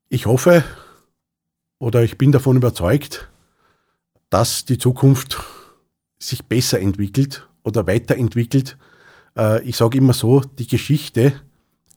[0.09, 0.63] Ich hoffe
[1.79, 3.29] oder ich bin davon überzeugt,
[4.29, 5.43] dass die Zukunft
[6.17, 8.77] sich besser entwickelt oder weiterentwickelt.
[9.37, 11.33] Äh, ich sage immer so, die Geschichte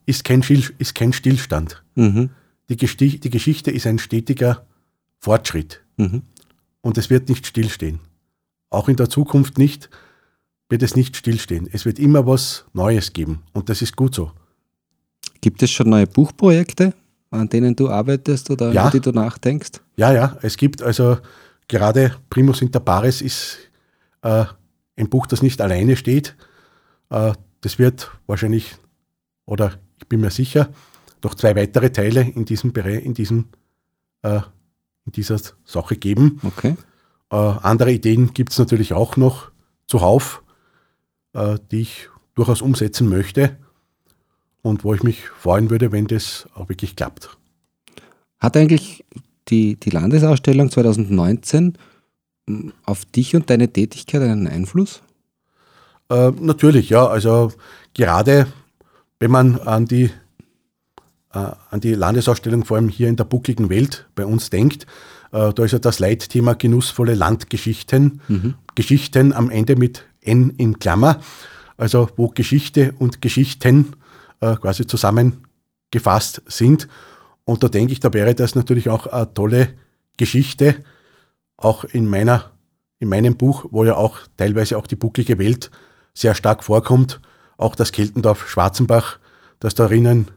[0.06, 1.82] ist kein, Stillstand.
[1.94, 2.30] Mhm.
[2.68, 4.66] Die, Geschichte ist ein stetiger
[5.26, 5.82] Fortschritt.
[5.96, 6.22] Mhm.
[6.82, 7.98] Und es wird nicht stillstehen.
[8.70, 9.90] Auch in der Zukunft nicht,
[10.68, 11.68] wird es nicht stillstehen.
[11.72, 13.42] Es wird immer was Neues geben.
[13.52, 14.30] Und das ist gut so.
[15.40, 16.94] Gibt es schon neue Buchprojekte,
[17.32, 18.82] an denen du arbeitest oder ja.
[18.82, 19.80] über die du nachdenkst?
[19.96, 20.38] Ja, ja.
[20.42, 21.18] Es gibt also
[21.66, 23.58] gerade Primus inter pares ist
[24.22, 24.44] äh,
[24.96, 26.36] ein Buch, das nicht alleine steht.
[27.10, 28.76] Äh, das wird wahrscheinlich,
[29.44, 30.68] oder ich bin mir sicher,
[31.24, 33.46] noch zwei weitere Teile in diesem Bereich, in diesem
[34.22, 34.40] äh,
[35.06, 36.40] in dieser Sache geben.
[36.42, 36.76] Okay.
[37.30, 39.50] Äh, andere Ideen gibt es natürlich auch noch
[39.86, 40.42] zuhauf,
[41.32, 43.56] äh, die ich durchaus umsetzen möchte
[44.62, 47.36] und wo ich mich freuen würde, wenn das auch wirklich klappt.
[48.38, 49.04] Hat eigentlich
[49.48, 51.78] die, die Landesausstellung 2019
[52.46, 55.02] hm, auf dich und deine Tätigkeit einen Einfluss?
[56.10, 57.06] Äh, natürlich, ja.
[57.06, 57.52] Also
[57.94, 58.46] gerade
[59.18, 60.10] wenn man an die
[61.36, 64.86] an die Landesausstellung vor allem hier in der buckligen Welt bei uns denkt,
[65.32, 68.54] äh, da ist ja das Leitthema genussvolle Landgeschichten, mhm.
[68.74, 71.20] Geschichten am Ende mit N in Klammer,
[71.76, 73.94] also wo Geschichte und Geschichten
[74.40, 76.88] äh, quasi zusammengefasst sind.
[77.44, 79.68] Und da denke ich, da wäre das natürlich auch eine tolle
[80.16, 80.76] Geschichte,
[81.56, 82.50] auch in meiner,
[82.98, 85.70] in meinem Buch, wo ja auch teilweise auch die bucklige Welt
[86.12, 87.20] sehr stark vorkommt,
[87.56, 89.18] auch das Keltendorf Schwarzenbach,
[89.60, 90.28] das darin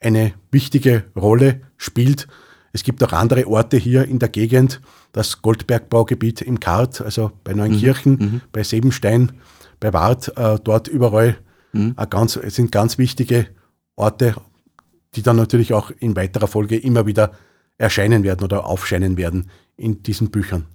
[0.00, 2.28] eine wichtige Rolle spielt.
[2.72, 4.80] Es gibt auch andere Orte hier in der Gegend,
[5.12, 8.24] das Goldbergbaugebiet im Kart, also bei Neunkirchen, mhm.
[8.24, 8.40] mhm.
[8.52, 9.32] bei Sebenstein,
[9.80, 11.38] bei Wart, äh, dort überall
[11.72, 11.96] mhm.
[12.10, 13.46] ganz, es sind ganz wichtige
[13.96, 14.36] Orte,
[15.14, 17.32] die dann natürlich auch in weiterer Folge immer wieder
[17.78, 20.66] erscheinen werden oder aufscheinen werden in diesen Büchern.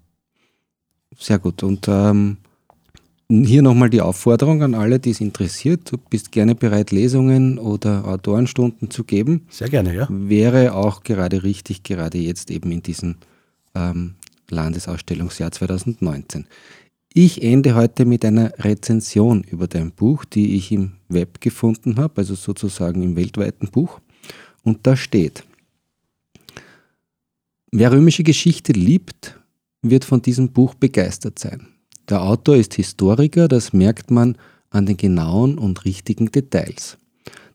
[1.17, 1.63] Sehr gut.
[1.63, 2.38] Und ähm,
[3.41, 5.91] hier nochmal die Aufforderung an alle, die es interessiert.
[5.91, 9.47] Du bist gerne bereit, Lesungen oder Autorenstunden zu geben.
[9.49, 10.07] Sehr gerne, ja.
[10.09, 13.15] Wäre auch gerade richtig, gerade jetzt eben in diesem
[13.73, 14.15] ähm,
[14.49, 16.45] Landesausstellungsjahr 2019.
[17.13, 22.21] Ich ende heute mit einer Rezension über dein Buch, die ich im Web gefunden habe,
[22.21, 23.99] also sozusagen im weltweiten Buch.
[24.63, 25.43] Und da steht,
[27.71, 29.39] wer römische Geschichte liebt,
[29.81, 31.72] wird von diesem Buch begeistert sein.
[32.10, 34.38] Der Autor ist Historiker, das merkt man
[34.70, 36.97] an den genauen und richtigen Details.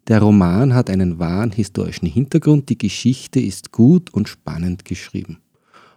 [0.06, 5.38] Der Roman hat einen wahren historischen Hintergrund, die Geschichte ist gut und spannend geschrieben.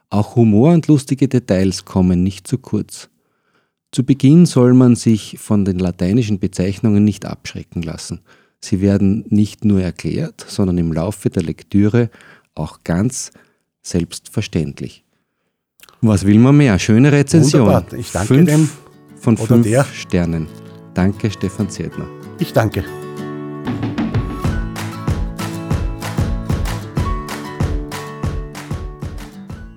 [0.09, 3.09] Auch Humor und lustige Details kommen nicht zu kurz.
[3.93, 8.19] Zu Beginn soll man sich von den lateinischen Bezeichnungen nicht abschrecken lassen.
[8.59, 12.09] Sie werden nicht nur erklärt, sondern im Laufe der Lektüre
[12.53, 13.31] auch ganz
[13.81, 15.05] selbstverständlich.
[16.03, 16.79] Was will man mehr?
[16.79, 17.67] Schöne Rezension.
[17.67, 17.93] Wunderbar.
[17.93, 18.69] Ich danke fünf dem
[19.19, 19.83] von fünf der.
[19.85, 20.47] Sternen.
[20.95, 22.07] Danke, Stefan Zedner.
[22.39, 22.83] Ich danke.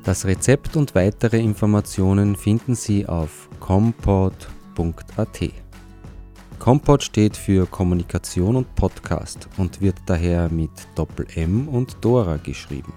[0.02, 5.40] Das Rezept und weitere Informationen finden Sie auf compot.at.
[6.58, 12.94] Compot steht für Kommunikation und Podcast und wird daher mit Doppel M und Dora geschrieben.